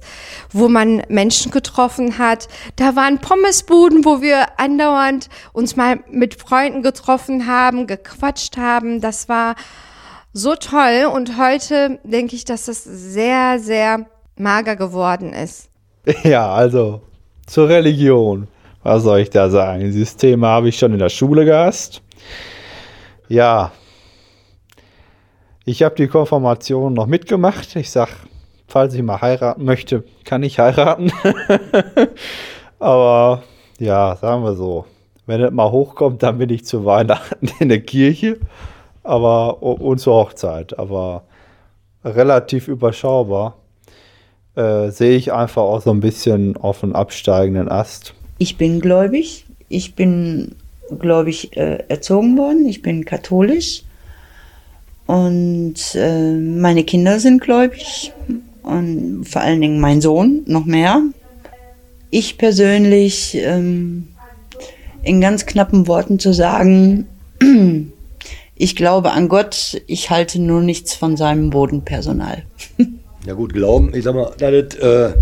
wo 0.52 0.70
man 0.70 1.02
Menschen 1.10 1.52
getroffen 1.52 2.18
hat. 2.18 2.48
Da 2.76 2.96
waren 2.96 3.20
Pommesbuden, 3.20 4.06
wo 4.06 4.22
wir 4.22 4.60
andauernd 4.60 5.30
uns 5.54 5.76
mal 5.76 6.00
mit 6.10 6.36
Freunden 6.36 6.84
getroffen 6.84 7.48
haben, 7.48 7.88
gequatscht 7.88 8.58
haben. 8.58 9.02
Das 9.02 9.28
war 9.28 9.56
so 10.34 10.56
toll. 10.56 11.10
Und 11.12 11.38
heute 11.38 12.00
denke 12.04 12.36
ich, 12.36 12.46
dass 12.46 12.66
das 12.66 12.84
sehr, 12.84 13.60
sehr 13.60 14.06
mager 14.38 14.76
geworden 14.76 15.34
ist. 15.34 15.69
Ja, 16.24 16.52
also 16.52 17.02
zur 17.46 17.70
Religion. 17.70 18.48
Was 18.84 19.04
soll 19.04 19.20
ich 19.20 19.30
da 19.30 19.50
sagen? 19.50 19.82
Dieses 19.82 20.16
Thema 20.16 20.48
habe 20.50 20.70
ich 20.70 20.78
schon 20.78 20.94
in 20.94 21.00
der 21.00 21.10
Schule 21.10 21.46
gehabt. 21.46 22.02
Ja, 23.28 23.72
ich 25.66 25.84
habe 25.84 25.96
die 25.96 26.08
Konfirmation 26.08 26.94
noch 26.94 27.06
mitgemacht. 27.06 27.76
Ich 27.76 27.92
sage, 27.92 28.12
falls 28.68 28.94
ich 28.94 29.04
mal 29.04 29.22
heiraten 29.22 29.66
möchte, 29.66 30.04
kann 30.24 30.42
ich 30.44 30.58
heiraten. 30.58 31.12
Aber 32.80 33.44
ja, 33.78 34.16
sagen 34.16 34.44
wir 34.44 34.56
so, 34.56 34.86
wenn 35.26 35.42
es 35.42 35.52
mal 35.52 35.70
hochkommt, 35.70 36.24
dann 36.24 36.38
bin 36.38 36.50
ich 36.50 36.66
zu 36.66 36.86
Weihnachten 36.86 37.52
in 37.60 37.70
der 37.70 37.82
Kirche 37.82 38.40
aber 39.04 39.62
und 39.62 40.00
zur 40.00 40.14
Hochzeit. 40.16 40.78
Aber 40.78 41.24
relativ 42.04 42.68
überschaubar 42.68 43.59
äh, 44.56 44.90
sehe 44.90 45.16
ich 45.16 45.32
einfach 45.32 45.62
auch 45.62 45.82
so 45.82 45.92
ein 45.92 46.00
bisschen 46.00 46.58
auf 46.58 46.84
einen 46.84 46.94
absteigenden 46.94 47.70
Ast. 47.70 48.14
Ich 48.38 48.58
bin 48.58 48.80
gläubig. 48.80 49.46
Ich 49.68 49.96
bin 49.96 50.56
gläubig 50.98 51.56
äh, 51.56 51.84
erzogen 51.88 52.38
worden. 52.38 52.68
Ich 52.68 52.82
bin 52.82 53.06
katholisch. 53.06 53.84
Und 55.06 55.96
äh, 55.96 56.34
meine 56.34 56.84
Kinder 56.84 57.20
sind 57.20 57.42
gläubig. 57.42 58.14
Und 58.64 59.26
vor 59.26 59.42
allen 59.42 59.62
Dingen 59.62 59.80
mein 59.80 60.02
Sohn 60.02 60.44
noch 60.46 60.66
mehr. 60.66 61.02
Ich 62.12 62.38
persönlich, 62.38 63.36
ähm, 63.36 64.08
in 65.04 65.22
ganz 65.22 65.46
knappen 65.46 65.88
Worten 65.88 66.20
zu 66.20 66.34
sagen, 66.34 67.08
ich 68.56 68.76
glaube 68.76 69.12
an 69.12 69.30
Gott, 69.30 69.82
ich 69.88 70.10
halte 70.10 70.40
nur 70.40 70.62
nichts 70.62 70.94
von 70.94 71.18
seinem 71.18 71.50
Bodenpersonal. 71.50 72.44
Ja 73.26 73.34
gut, 73.34 73.54
glauben, 73.54 73.92
ich 73.94 74.06
sag 74.06 74.16
mal, 74.16 74.32
dass 74.38 74.54
es 74.54 74.76
äh, 74.76 75.14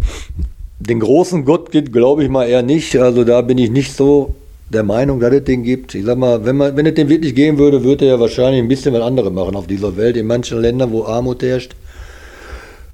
den 0.79 0.99
großen 0.99 1.45
Gott 1.45 1.71
gibt, 1.71 1.91
glaube 1.91 2.23
ich 2.23 2.29
mal 2.29 2.47
eher 2.47 2.61
nicht. 2.61 2.95
Also 2.95 3.23
da 3.23 3.41
bin 3.41 3.57
ich 3.57 3.71
nicht 3.71 3.93
so 3.93 4.35
der 4.69 4.83
Meinung, 4.83 5.19
dass 5.19 5.33
es 5.33 5.43
den 5.45 5.63
gibt. 5.63 5.95
Ich 5.95 6.05
sag 6.05 6.17
mal, 6.17 6.45
wenn, 6.45 6.57
man, 6.57 6.75
wenn 6.75 6.85
es 6.85 6.93
den 6.93 7.09
wirklich 7.09 7.33
geben 7.33 7.57
würde, 7.57 7.83
würde 7.83 8.05
er 8.05 8.15
ja 8.15 8.19
wahrscheinlich 8.19 8.61
ein 8.61 8.67
bisschen 8.67 8.93
was 8.93 9.01
anderes 9.01 9.31
machen 9.31 9.55
auf 9.55 9.65
dieser 9.65 9.97
Welt, 9.97 10.15
in 10.15 10.27
manchen 10.27 10.59
Ländern, 10.59 10.91
wo 10.91 11.05
Armut 11.05 11.41
herrscht. 11.41 11.75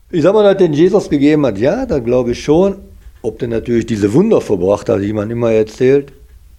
Ich 0.09 0.21
sag 0.21 0.33
mal, 0.33 0.43
dass 0.43 0.57
den 0.57 0.73
Jesus 0.73 1.09
gegeben 1.09 1.45
hat, 1.45 1.57
ja, 1.57 1.85
da 1.85 1.99
glaube 1.99 2.31
ich 2.31 2.43
schon. 2.43 2.75
Ob 3.23 3.39
der 3.39 3.47
natürlich 3.47 3.85
diese 3.85 4.13
Wunder 4.13 4.41
verbracht 4.41 4.87
hat, 4.87 5.01
die 5.01 5.13
man 5.13 5.29
immer 5.31 5.51
erzählt, 5.51 6.13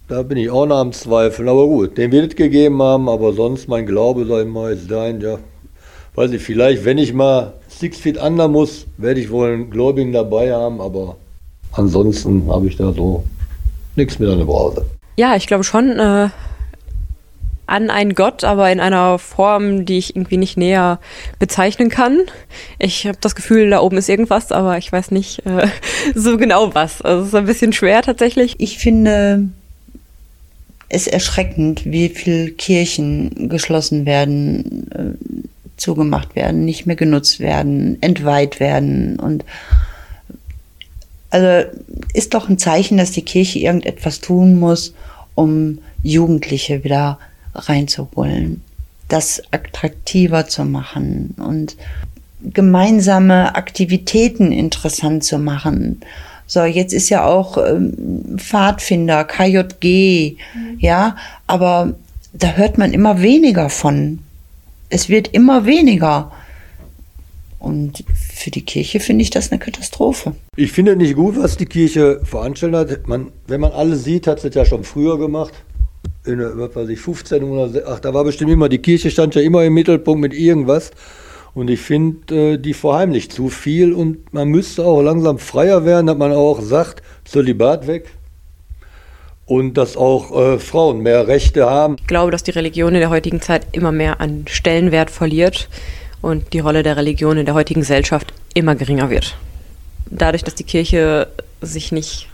da 0.07 0.21
bin 0.21 0.37
ich 0.37 0.49
auch 0.49 0.65
noch 0.65 0.77
am 0.77 0.91
Zweifeln. 0.91 1.47
Aber 1.47 1.65
gut, 1.65 1.97
den 1.97 2.11
wird 2.11 2.31
es 2.31 2.35
gegeben 2.35 2.81
haben, 2.81 3.09
aber 3.09 3.33
sonst 3.33 3.67
mein 3.67 3.85
Glaube, 3.85 4.23
ich 4.23 4.47
mal, 4.47 4.73
ist 4.73 4.91
dein, 4.91 5.21
ja, 5.21 5.39
weiß 6.15 6.31
ich, 6.31 6.41
vielleicht, 6.41 6.85
wenn 6.85 6.97
ich 6.97 7.13
mal 7.13 7.53
Six 7.77 7.97
Feet 7.97 8.17
Under 8.17 8.47
muss, 8.47 8.85
werde 8.97 9.19
ich 9.19 9.29
wohl 9.29 9.53
einen 9.53 9.69
Gläubigen 9.69 10.13
dabei 10.13 10.53
haben, 10.53 10.79
aber 10.79 11.17
ansonsten 11.73 12.49
habe 12.49 12.67
ich 12.67 12.77
da 12.77 12.93
so 12.93 13.23
nichts 13.95 14.17
mit 14.17 14.29
an 14.29 14.37
der 14.37 14.45
Brause. 14.45 14.85
Ja, 15.17 15.35
ich 15.35 15.47
glaube 15.47 15.63
schon 15.63 15.99
äh, 15.99 16.29
an 17.67 17.89
einen 17.89 18.15
Gott, 18.15 18.43
aber 18.43 18.71
in 18.71 18.79
einer 18.79 19.19
Form, 19.19 19.85
die 19.85 19.97
ich 19.97 20.15
irgendwie 20.15 20.37
nicht 20.37 20.57
näher 20.57 20.99
bezeichnen 21.39 21.89
kann. 21.89 22.19
Ich 22.79 23.07
habe 23.07 23.17
das 23.19 23.35
Gefühl, 23.35 23.69
da 23.69 23.81
oben 23.81 23.97
ist 23.97 24.09
irgendwas, 24.09 24.51
aber 24.51 24.77
ich 24.77 24.91
weiß 24.91 25.11
nicht 25.11 25.45
äh, 25.45 25.67
so 26.15 26.37
genau 26.37 26.73
was. 26.75 27.01
Also 27.01 27.21
es 27.21 27.27
ist 27.29 27.35
ein 27.35 27.45
bisschen 27.45 27.73
schwer 27.73 28.01
tatsächlich. 28.01 28.55
Ich 28.59 28.77
finde 28.77 29.49
es 30.87 31.07
erschreckend, 31.07 31.83
wie 31.85 32.09
viele 32.09 32.51
Kirchen 32.51 33.49
geschlossen 33.49 34.05
werden 34.05 34.91
äh, 34.91 35.47
zugemacht 35.77 36.35
werden, 36.35 36.65
nicht 36.65 36.85
mehr 36.85 36.95
genutzt 36.95 37.39
werden, 37.39 37.97
entweiht 38.01 38.59
werden 38.59 39.19
und 39.19 39.43
also 41.29 41.69
ist 42.13 42.33
doch 42.33 42.47
ein 42.47 42.57
Zeichen, 42.57 42.97
dass 42.97 43.11
die 43.11 43.23
Kirche 43.23 43.59
irgendetwas 43.59 44.21
tun 44.21 44.57
muss, 44.57 44.93
um 45.33 45.79
Jugendliche 46.01 46.83
wieder 46.85 47.19
reinzuholen, 47.53 48.61
das 49.09 49.41
attraktiver 49.51 50.47
zu 50.47 50.63
machen 50.63 51.35
und 51.37 51.75
gemeinsame 52.41 53.55
Aktivitäten 53.55 54.51
interessant 54.51 55.23
zu 55.23 55.39
machen. 55.39 56.01
So, 56.47 56.63
jetzt 56.63 56.93
ist 56.93 57.09
ja 57.09 57.25
auch 57.25 57.57
ähm, 57.57 58.37
Pfadfinder, 58.37 59.23
KJG, 59.23 60.37
mhm. 60.53 60.79
ja, 60.79 61.15
aber 61.47 61.95
da 62.33 62.51
hört 62.53 62.77
man 62.77 62.93
immer 62.93 63.21
weniger 63.21 63.69
von 63.69 64.19
es 64.89 65.09
wird 65.09 65.27
immer 65.29 65.65
weniger. 65.65 66.31
Und 67.59 68.03
für 68.13 68.51
die 68.51 68.63
Kirche 68.63 68.99
finde 68.99 69.23
ich 69.23 69.31
das 69.31 69.51
eine 69.51 69.59
Katastrophe. 69.59 70.35
Ich 70.55 70.71
finde 70.71 70.95
nicht 70.95 71.15
gut, 71.15 71.35
was 71.37 71.57
die 71.57 71.65
Kirche 71.65 72.21
veranstaltet 72.23 72.91
hat. 72.91 73.07
Man, 73.07 73.31
wenn 73.47 73.61
man 73.61 73.71
alles 73.71 74.03
sieht, 74.03 74.27
hat 74.27 74.39
sie 74.39 74.49
es 74.49 74.55
ja 74.55 74.65
schon 74.65 74.83
früher 74.83 75.17
gemacht. 75.17 75.53
In, 76.25 76.39
was 76.39 76.75
weiß 76.75 76.89
ich, 76.89 76.99
15 76.99 77.43
oder 77.43 77.87
ach, 77.87 77.99
da 77.99 78.13
war 78.13 78.23
bestimmt 78.23 78.51
immer, 78.51 78.69
die 78.69 78.77
Kirche 78.79 79.09
stand 79.09 79.33
ja 79.35 79.41
immer 79.41 79.63
im 79.63 79.73
Mittelpunkt 79.73 80.21
mit 80.21 80.33
irgendwas. 80.33 80.91
Und 81.55 81.69
ich 81.69 81.79
finde, 81.79 82.53
äh, 82.53 82.57
die 82.57 82.73
verheimlicht 82.73 83.31
zu 83.31 83.49
viel 83.49 83.93
und 83.93 84.31
man 84.33 84.49
müsste 84.49 84.85
auch 84.85 85.01
langsam 85.01 85.39
freier 85.39 85.85
werden, 85.85 86.07
dass 86.07 86.17
man 86.17 86.33
auch 86.33 86.61
sagt, 86.61 87.01
Zölibat 87.23 87.87
weg 87.87 88.11
und 89.45 89.75
dass 89.75 89.95
auch 89.95 90.35
äh, 90.35 90.59
Frauen 90.59 90.99
mehr 90.99 91.27
Rechte 91.27 91.69
haben. 91.69 91.97
Ich 91.99 92.07
glaube, 92.07 92.31
dass 92.31 92.43
die 92.43 92.51
Religion 92.51 92.93
in 92.93 92.99
der 92.99 93.09
heutigen 93.09 93.41
Zeit 93.41 93.67
immer 93.71 93.91
mehr 93.91 94.19
an 94.19 94.45
Stellenwert 94.47 95.11
verliert 95.11 95.69
und 96.21 96.53
die 96.53 96.59
Rolle 96.59 96.83
der 96.83 96.97
Religion 96.97 97.37
in 97.37 97.45
der 97.45 97.53
heutigen 97.53 97.81
Gesellschaft 97.81 98.33
immer 98.53 98.75
geringer 98.75 99.09
wird. 99.09 99.37
Dadurch, 100.09 100.43
dass 100.43 100.55
die 100.55 100.63
Kirche 100.63 101.27
sich 101.61 101.91
nicht 101.91 102.27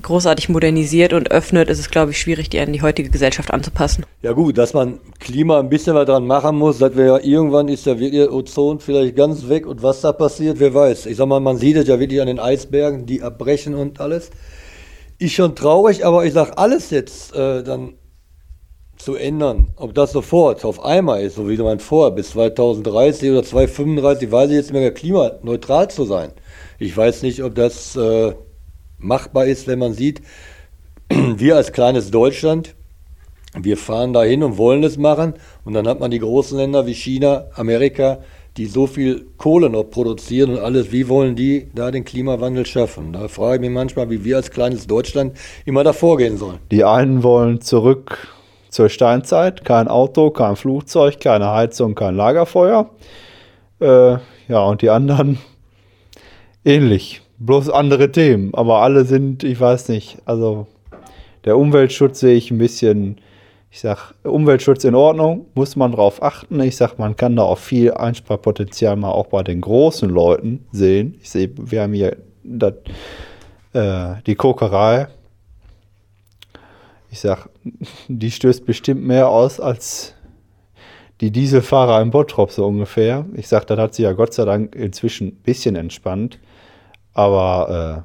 großartig 0.00 0.48
modernisiert 0.48 1.12
und 1.12 1.30
öffnet, 1.30 1.68
ist 1.68 1.78
es, 1.78 1.90
glaube 1.90 2.10
ich, 2.10 2.18
schwierig, 2.18 2.50
die 2.50 2.58
an 2.58 2.72
die 2.72 2.82
heutige 2.82 3.10
Gesellschaft 3.10 3.52
anzupassen. 3.52 4.04
Ja 4.22 4.32
gut, 4.32 4.58
dass 4.58 4.74
man 4.74 4.98
Klima 5.20 5.60
ein 5.60 5.68
bisschen 5.68 5.94
was 5.94 6.06
dran 6.06 6.26
machen 6.26 6.56
muss, 6.56 6.78
dass 6.78 6.96
wir 6.96 7.06
ja 7.06 7.18
irgendwann 7.18 7.68
ist 7.68 7.86
ja 7.86 7.98
wirklich 7.98 8.28
Ozon 8.28 8.80
vielleicht 8.80 9.14
ganz 9.16 9.48
weg 9.48 9.66
und 9.66 9.82
was 9.82 10.00
da 10.00 10.12
passiert, 10.12 10.58
wer 10.58 10.74
weiß. 10.74 11.06
Ich 11.06 11.16
sag 11.16 11.26
mal, 11.26 11.40
man 11.40 11.58
sieht 11.58 11.76
es 11.76 11.86
ja 11.86 12.00
wirklich 12.00 12.20
an 12.20 12.26
den 12.26 12.40
Eisbergen, 12.40 13.06
die 13.06 13.22
abbrechen 13.22 13.74
und 13.74 14.00
alles. 14.00 14.30
Ist 15.18 15.32
schon 15.32 15.54
traurig, 15.54 16.04
aber 16.04 16.24
ich 16.24 16.32
sag, 16.32 16.58
alles 16.58 16.90
jetzt 16.90 17.34
äh, 17.34 17.62
dann 17.62 17.94
zu 18.96 19.16
ändern, 19.16 19.68
ob 19.76 19.94
das 19.94 20.12
sofort 20.12 20.64
auf 20.64 20.84
einmal 20.84 21.22
ist, 21.22 21.36
so 21.36 21.48
wie 21.48 21.56
man 21.56 21.78
vor, 21.78 22.12
bis 22.12 22.30
2030 22.30 23.30
oder 23.30 23.42
2035, 23.42 24.30
weiß 24.30 24.50
ich 24.50 24.56
jetzt 24.56 24.72
mehr, 24.72 24.92
klimaneutral 24.92 25.90
zu 25.90 26.04
sein. 26.04 26.32
Ich 26.78 26.96
weiß 26.96 27.22
nicht, 27.22 27.42
ob 27.42 27.54
das 27.54 27.96
äh, 27.96 28.34
machbar 28.98 29.46
ist, 29.46 29.66
wenn 29.66 29.78
man 29.78 29.92
sieht, 29.92 30.22
wir 31.10 31.56
als 31.56 31.72
kleines 31.72 32.10
Deutschland, 32.10 32.74
wir 33.56 33.76
fahren 33.76 34.12
dahin 34.12 34.42
und 34.42 34.58
wollen 34.58 34.82
es 34.82 34.96
machen 34.96 35.34
und 35.64 35.74
dann 35.74 35.86
hat 35.86 36.00
man 36.00 36.10
die 36.10 36.18
großen 36.18 36.58
Länder 36.58 36.86
wie 36.86 36.94
China, 36.94 37.46
Amerika, 37.54 38.18
die 38.56 38.66
so 38.66 38.86
viel 38.86 39.26
Kohle 39.36 39.68
noch 39.68 39.84
produzieren 39.84 40.50
und 40.50 40.58
alles, 40.58 40.92
wie 40.92 41.08
wollen 41.08 41.34
die 41.34 41.68
da 41.74 41.90
den 41.90 42.04
Klimawandel 42.04 42.66
schaffen? 42.66 43.12
Da 43.12 43.28
frage 43.28 43.56
ich 43.56 43.60
mich 43.62 43.70
manchmal, 43.70 44.10
wie 44.10 44.24
wir 44.24 44.36
als 44.36 44.50
kleines 44.50 44.86
Deutschland 44.86 45.36
immer 45.64 45.82
da 45.82 45.92
vorgehen 45.92 46.36
sollen. 46.36 46.58
Die 46.70 46.84
einen 46.84 47.22
wollen 47.22 47.60
zurück 47.60 48.28
zur 48.68 48.88
Steinzeit, 48.88 49.64
kein 49.64 49.88
Auto, 49.88 50.30
kein 50.30 50.56
Flugzeug, 50.56 51.20
keine 51.20 51.50
Heizung, 51.50 51.94
kein 51.94 52.14
Lagerfeuer. 52.14 52.90
Äh, 53.80 54.16
ja, 54.48 54.64
und 54.64 54.82
die 54.82 54.90
anderen 54.90 55.38
ähnlich 56.64 57.22
bloß 57.38 57.70
andere 57.70 58.12
Themen. 58.12 58.54
Aber 58.54 58.78
alle 58.78 59.04
sind, 59.04 59.44
ich 59.44 59.60
weiß 59.60 59.88
nicht, 59.88 60.18
also 60.24 60.66
der 61.44 61.58
Umweltschutz 61.58 62.20
sehe 62.20 62.34
ich 62.34 62.50
ein 62.50 62.58
bisschen, 62.58 63.18
ich 63.74 63.80
sag, 63.80 64.14
Umweltschutz 64.22 64.84
in 64.84 64.94
Ordnung, 64.94 65.46
muss 65.56 65.74
man 65.74 65.90
drauf 65.90 66.22
achten. 66.22 66.60
Ich 66.60 66.76
sag, 66.76 66.96
man 66.96 67.16
kann 67.16 67.34
da 67.34 67.42
auch 67.42 67.58
viel 67.58 67.92
Einsparpotenzial 67.92 68.94
mal 68.94 69.10
auch 69.10 69.26
bei 69.26 69.42
den 69.42 69.60
großen 69.60 70.08
Leuten 70.08 70.64
sehen. 70.70 71.18
Ich 71.20 71.28
sehe, 71.28 71.50
wir 71.56 71.82
haben 71.82 71.92
hier 71.92 72.16
das, 72.44 72.74
äh, 73.72 74.22
die 74.28 74.36
Kokerei. 74.36 75.08
Ich 77.10 77.18
sag, 77.18 77.48
die 78.08 78.30
stößt 78.30 78.64
bestimmt 78.64 79.02
mehr 79.02 79.28
aus 79.28 79.58
als 79.58 80.14
die 81.20 81.32
Dieselfahrer 81.32 82.00
im 82.00 82.12
Bottrop 82.12 82.52
so 82.52 82.64
ungefähr. 82.68 83.26
Ich 83.34 83.48
sag, 83.48 83.66
das 83.66 83.80
hat 83.80 83.96
sich 83.96 84.04
ja 84.04 84.12
Gott 84.12 84.34
sei 84.34 84.44
Dank 84.44 84.76
inzwischen 84.76 85.26
ein 85.26 85.42
bisschen 85.42 85.74
entspannt. 85.74 86.38
Aber 87.12 88.04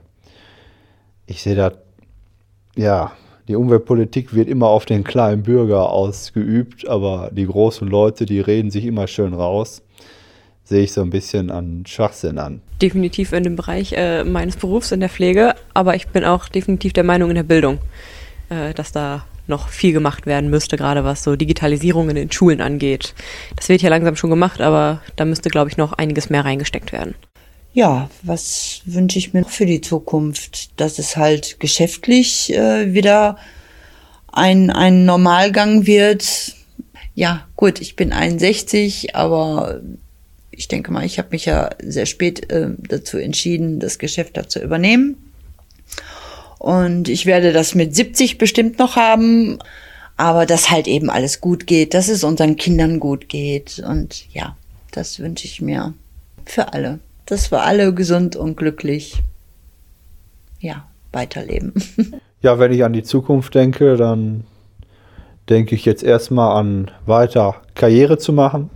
äh, 1.28 1.32
ich 1.32 1.44
sehe 1.44 1.54
da, 1.54 1.74
ja, 2.76 3.12
die 3.50 3.56
Umweltpolitik 3.56 4.36
wird 4.36 4.48
immer 4.48 4.68
auf 4.68 4.86
den 4.86 5.04
kleinen 5.04 5.42
Bürger 5.42 5.90
ausgeübt, 5.90 6.88
aber 6.88 7.32
die 7.34 7.48
großen 7.48 7.88
Leute, 7.88 8.28
die 8.28 8.40
reden 8.40 8.70
sich 8.70 8.86
immer 8.86 9.08
schön 9.08 9.34
raus. 9.34 9.82
Sehe 10.64 10.84
ich 10.84 10.92
so 10.92 11.02
ein 11.02 11.10
bisschen 11.10 11.50
an 11.50 11.84
Schwachsinn 11.88 12.38
an. 12.38 12.62
Definitiv 12.80 13.34
in 13.34 13.44
dem 13.44 13.56
Bereich 13.56 13.94
äh, 13.94 14.24
meines 14.24 14.56
Berufs 14.56 14.92
in 14.92 15.00
der 15.00 15.10
Pflege, 15.10 15.56
aber 15.74 15.96
ich 15.96 16.08
bin 16.10 16.24
auch 16.26 16.48
definitiv 16.48 16.94
der 16.94 17.04
Meinung 17.04 17.30
in 17.30 17.36
der 17.36 17.44
Bildung, 17.44 17.80
äh, 18.50 18.76
dass 18.76 18.92
da 18.92 19.26
noch 19.48 19.70
viel 19.70 19.94
gemacht 19.94 20.28
werden 20.28 20.52
müsste, 20.52 20.78
gerade 20.78 21.04
was 21.04 21.24
so 21.24 21.36
Digitalisierung 21.36 22.08
in 22.10 22.16
den 22.16 22.32
Schulen 22.32 22.62
angeht. 22.62 23.16
Das 23.56 23.68
wird 23.68 23.82
ja 23.82 23.90
langsam 23.90 24.16
schon 24.16 24.30
gemacht, 24.30 24.62
aber 24.62 25.02
da 25.16 25.26
müsste, 25.26 25.50
glaube 25.50 25.72
ich, 25.72 25.78
noch 25.78 25.94
einiges 25.94 26.30
mehr 26.30 26.46
reingesteckt 26.46 26.92
werden 26.92 27.16
ja, 27.80 28.10
was 28.24 28.82
wünsche 28.84 29.18
ich 29.18 29.34
mir 29.34 29.46
für 29.46 29.66
die 29.66 29.80
Zukunft? 29.80 30.78
Dass 30.82 31.00
es 31.00 31.16
halt 31.16 31.62
geschäftlich 31.62 32.54
äh, 32.54 32.94
wieder 32.94 33.38
ein, 34.28 34.70
ein 34.70 35.06
Normalgang 35.06 35.88
wird. 35.88 36.56
Ja, 37.16 37.48
gut, 37.56 37.80
ich 37.80 37.96
bin 37.96 38.12
61, 38.12 39.16
aber 39.16 39.80
ich 40.52 40.68
denke 40.68 40.92
mal, 40.92 41.06
ich 41.06 41.20
habe 41.20 41.30
mich 41.32 41.46
ja 41.46 41.70
sehr 41.82 42.06
spät 42.06 42.52
äh, 42.52 42.68
dazu 42.90 43.18
entschieden, 43.18 43.80
das 43.80 43.98
Geschäft 43.98 44.36
da 44.36 44.50
zu 44.50 44.60
übernehmen. 44.60 45.16
Und 46.58 47.08
ich 47.08 47.26
werde 47.26 47.54
das 47.54 47.76
mit 47.76 47.96
70 47.96 48.38
bestimmt 48.38 48.78
noch 48.78 48.98
haben, 48.98 49.58
aber 50.18 50.46
dass 50.46 50.70
halt 50.70 50.90
eben 50.90 51.10
alles 51.10 51.40
gut 51.40 51.66
geht, 51.66 51.94
dass 51.94 52.10
es 52.10 52.26
unseren 52.26 52.58
Kindern 52.58 53.00
gut 53.00 53.30
geht. 53.30 53.80
Und 53.80 54.26
ja, 54.34 54.58
das 54.92 55.20
wünsche 55.20 55.46
ich 55.46 55.62
mir 55.62 55.94
für 56.44 56.74
alle 56.74 57.00
dass 57.30 57.52
wir 57.52 57.62
alle 57.62 57.94
gesund 57.94 58.36
und 58.36 58.58
glücklich 58.58 59.22
ja, 60.60 60.88
weiterleben. 61.12 61.74
Ja, 62.42 62.58
wenn 62.58 62.72
ich 62.72 62.86
an 62.86 62.94
die 62.94 63.04
Zukunft 63.04 63.54
denke, 63.54 63.98
dann 63.98 64.46
denke 65.50 65.76
ich 65.76 65.84
jetzt 65.84 66.04
erstmal 66.04 66.56
an 66.58 66.90
weiter 67.06 67.56
Karriere 67.76 68.18
zu 68.18 68.32
machen. 68.32 68.70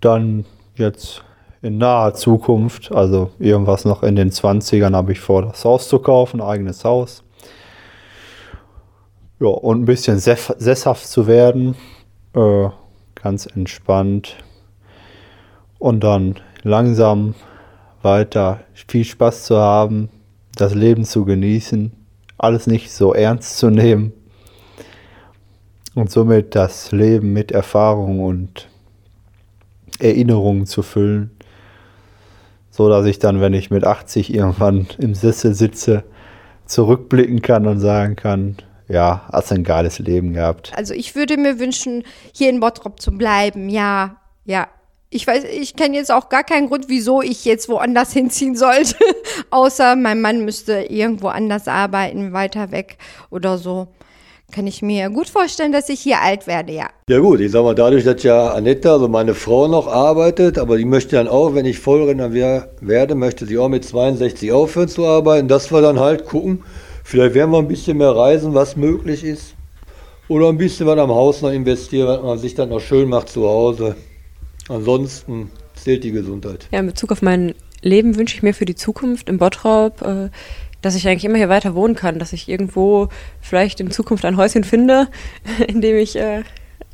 Dann 0.00 0.46
jetzt 0.76 1.22
in 1.60 1.76
naher 1.76 2.14
Zukunft, 2.14 2.90
also 2.90 3.32
irgendwas 3.38 3.84
noch 3.84 4.02
in 4.02 4.16
den 4.16 4.30
20ern, 4.30 4.94
habe 4.94 5.12
ich 5.12 5.20
vor, 5.20 5.42
das 5.42 5.62
Haus 5.66 5.90
zu 5.90 5.98
kaufen, 5.98 6.40
ein 6.40 6.46
eigenes 6.46 6.86
Haus. 6.86 7.22
Ja, 9.38 9.48
und 9.48 9.82
ein 9.82 9.84
bisschen 9.84 10.18
sesshaft 10.18 11.06
zu 11.06 11.26
werden, 11.26 11.74
äh, 12.34 12.70
ganz 13.14 13.44
entspannt. 13.44 14.36
Und 15.78 16.02
dann 16.02 16.36
langsam 16.66 17.34
weiter 18.02 18.60
viel 18.88 19.04
Spaß 19.04 19.44
zu 19.44 19.56
haben, 19.56 20.08
das 20.56 20.74
Leben 20.74 21.04
zu 21.04 21.24
genießen, 21.24 21.92
alles 22.38 22.66
nicht 22.66 22.90
so 22.92 23.14
ernst 23.14 23.58
zu 23.58 23.70
nehmen 23.70 24.12
und 25.94 26.10
somit 26.10 26.54
das 26.54 26.92
Leben 26.92 27.32
mit 27.32 27.52
Erfahrung 27.52 28.20
und 28.20 28.68
Erinnerungen 30.00 30.66
zu 30.66 30.82
füllen, 30.82 31.30
so 32.70 32.88
dass 32.88 33.06
ich 33.06 33.18
dann, 33.18 33.40
wenn 33.40 33.54
ich 33.54 33.70
mit 33.70 33.84
80 33.84 34.34
irgendwann 34.34 34.88
im 34.98 35.14
Sessel 35.14 35.54
sitze, 35.54 36.02
zurückblicken 36.66 37.42
kann 37.42 37.66
und 37.66 37.78
sagen 37.78 38.16
kann, 38.16 38.56
ja, 38.88 39.24
hast 39.32 39.52
ein 39.52 39.62
geiles 39.62 40.00
Leben 40.00 40.32
gehabt. 40.32 40.72
Also 40.76 40.94
ich 40.94 41.14
würde 41.14 41.36
mir 41.36 41.60
wünschen, 41.60 42.02
hier 42.32 42.50
in 42.50 42.58
Bottrop 42.58 43.00
zu 43.00 43.12
bleiben, 43.12 43.68
ja, 43.68 44.16
ja, 44.44 44.68
ich 45.10 45.26
weiß, 45.26 45.44
ich 45.44 45.76
kenne 45.76 45.96
jetzt 45.96 46.10
auch 46.10 46.28
gar 46.28 46.44
keinen 46.44 46.68
Grund, 46.68 46.86
wieso 46.88 47.22
ich 47.22 47.44
jetzt 47.44 47.68
woanders 47.68 48.12
hinziehen 48.14 48.56
sollte. 48.56 48.96
Außer 49.50 49.96
mein 49.96 50.20
Mann 50.20 50.44
müsste 50.44 50.86
irgendwo 50.88 51.28
anders 51.28 51.68
arbeiten, 51.68 52.32
weiter 52.32 52.72
weg 52.72 52.98
oder 53.30 53.58
so. 53.58 53.88
Kann 54.52 54.68
ich 54.68 54.80
mir 54.80 55.10
gut 55.10 55.28
vorstellen, 55.28 55.72
dass 55.72 55.88
ich 55.88 56.00
hier 56.00 56.22
alt 56.22 56.46
werde, 56.46 56.72
ja. 56.72 56.88
Ja 57.08 57.18
gut, 57.18 57.40
ich 57.40 57.50
sag 57.50 57.64
mal, 57.64 57.74
dadurch, 57.74 58.04
dass 58.04 58.22
ja 58.22 58.52
Anetta, 58.52 58.92
also 58.92 59.08
meine 59.08 59.34
Frau, 59.34 59.66
noch 59.66 59.88
arbeitet, 59.88 60.56
aber 60.56 60.76
die 60.76 60.84
möchte 60.84 61.16
dann 61.16 61.26
auch, 61.26 61.54
wenn 61.54 61.66
ich 61.66 61.80
Vollrenner 61.80 62.32
werde, 62.32 63.14
möchte 63.16 63.44
sie 63.44 63.58
auch 63.58 63.68
mit 63.68 63.84
62 63.84 64.52
aufhören 64.52 64.88
zu 64.88 65.04
arbeiten, 65.04 65.48
dass 65.48 65.72
wir 65.72 65.82
dann 65.82 65.98
halt 65.98 66.26
gucken, 66.26 66.62
vielleicht 67.02 67.34
werden 67.34 67.50
wir 67.50 67.58
ein 67.58 67.66
bisschen 67.66 67.98
mehr 67.98 68.14
reisen, 68.14 68.54
was 68.54 68.76
möglich 68.76 69.24
ist. 69.24 69.54
Oder 70.28 70.48
ein 70.48 70.58
bisschen 70.58 70.86
was 70.86 70.98
am 70.98 71.10
Haus 71.10 71.42
noch 71.42 71.52
investieren, 71.52 72.06
was 72.06 72.22
man 72.22 72.38
sich 72.38 72.54
dann 72.54 72.68
noch 72.68 72.80
schön 72.80 73.08
macht 73.08 73.28
zu 73.28 73.48
Hause. 73.48 73.96
Ansonsten 74.68 75.50
zählt 75.74 76.04
die 76.04 76.12
Gesundheit. 76.12 76.68
Ja, 76.72 76.80
in 76.80 76.86
Bezug 76.86 77.12
auf 77.12 77.22
mein 77.22 77.54
Leben 77.82 78.16
wünsche 78.16 78.36
ich 78.36 78.42
mir 78.42 78.54
für 78.54 78.64
die 78.64 78.74
Zukunft 78.74 79.28
im 79.28 79.38
Bottrop, 79.38 80.02
äh, 80.02 80.30
dass 80.82 80.96
ich 80.96 81.06
eigentlich 81.06 81.24
immer 81.24 81.38
hier 81.38 81.48
weiter 81.48 81.74
wohnen 81.74 81.94
kann, 81.94 82.18
dass 82.18 82.32
ich 82.32 82.48
irgendwo 82.48 83.08
vielleicht 83.40 83.80
in 83.80 83.90
Zukunft 83.90 84.24
ein 84.24 84.36
Häuschen 84.36 84.64
finde, 84.64 85.08
in 85.66 85.80
dem 85.80 85.96
ich 85.96 86.16
äh, 86.16 86.42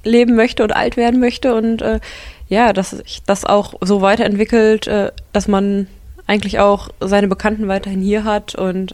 leben 0.04 0.34
möchte 0.34 0.62
und 0.62 0.74
alt 0.74 0.96
werden 0.96 1.20
möchte 1.20 1.54
und 1.54 1.82
äh, 1.82 2.00
ja, 2.48 2.72
dass 2.72 2.90
sich 2.90 3.22
das 3.24 3.44
auch 3.44 3.74
so 3.80 4.02
weiterentwickelt, 4.02 4.90
dass 5.32 5.48
man 5.48 5.86
eigentlich 6.26 6.58
auch 6.58 6.90
seine 7.00 7.28
Bekannten 7.28 7.66
weiterhin 7.66 8.02
hier 8.02 8.24
hat 8.24 8.54
und 8.54 8.92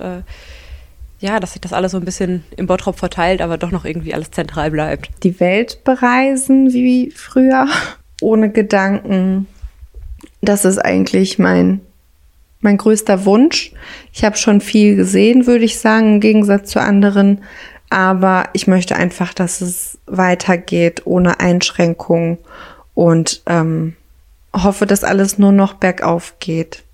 ja, 1.18 1.40
dass 1.40 1.54
sich 1.54 1.60
das 1.60 1.72
alles 1.72 1.90
so 1.90 1.98
ein 1.98 2.04
bisschen 2.04 2.44
im 2.56 2.68
Bottrop 2.68 3.00
verteilt, 3.00 3.42
aber 3.42 3.58
doch 3.58 3.72
noch 3.72 3.84
irgendwie 3.84 4.14
alles 4.14 4.30
zentral 4.30 4.70
bleibt. 4.70 5.10
Die 5.24 5.40
Welt 5.40 5.82
bereisen 5.82 6.72
wie 6.72 7.10
früher 7.10 7.66
ohne 8.20 8.50
Gedanken. 8.50 9.46
Das 10.40 10.64
ist 10.64 10.78
eigentlich 10.78 11.38
mein, 11.38 11.80
mein 12.60 12.76
größter 12.76 13.24
Wunsch. 13.24 13.72
Ich 14.12 14.24
habe 14.24 14.36
schon 14.36 14.60
viel 14.60 14.96
gesehen, 14.96 15.46
würde 15.46 15.64
ich 15.64 15.78
sagen, 15.78 16.14
im 16.14 16.20
Gegensatz 16.20 16.70
zu 16.70 16.80
anderen. 16.80 17.42
Aber 17.90 18.50
ich 18.52 18.66
möchte 18.66 18.96
einfach, 18.96 19.32
dass 19.32 19.60
es 19.60 19.98
weitergeht 20.06 21.02
ohne 21.06 21.40
Einschränkungen 21.40 22.38
und 22.94 23.42
ähm, 23.46 23.96
hoffe, 24.54 24.86
dass 24.86 25.04
alles 25.04 25.38
nur 25.38 25.52
noch 25.52 25.74
bergauf 25.74 26.34
geht. 26.38 26.84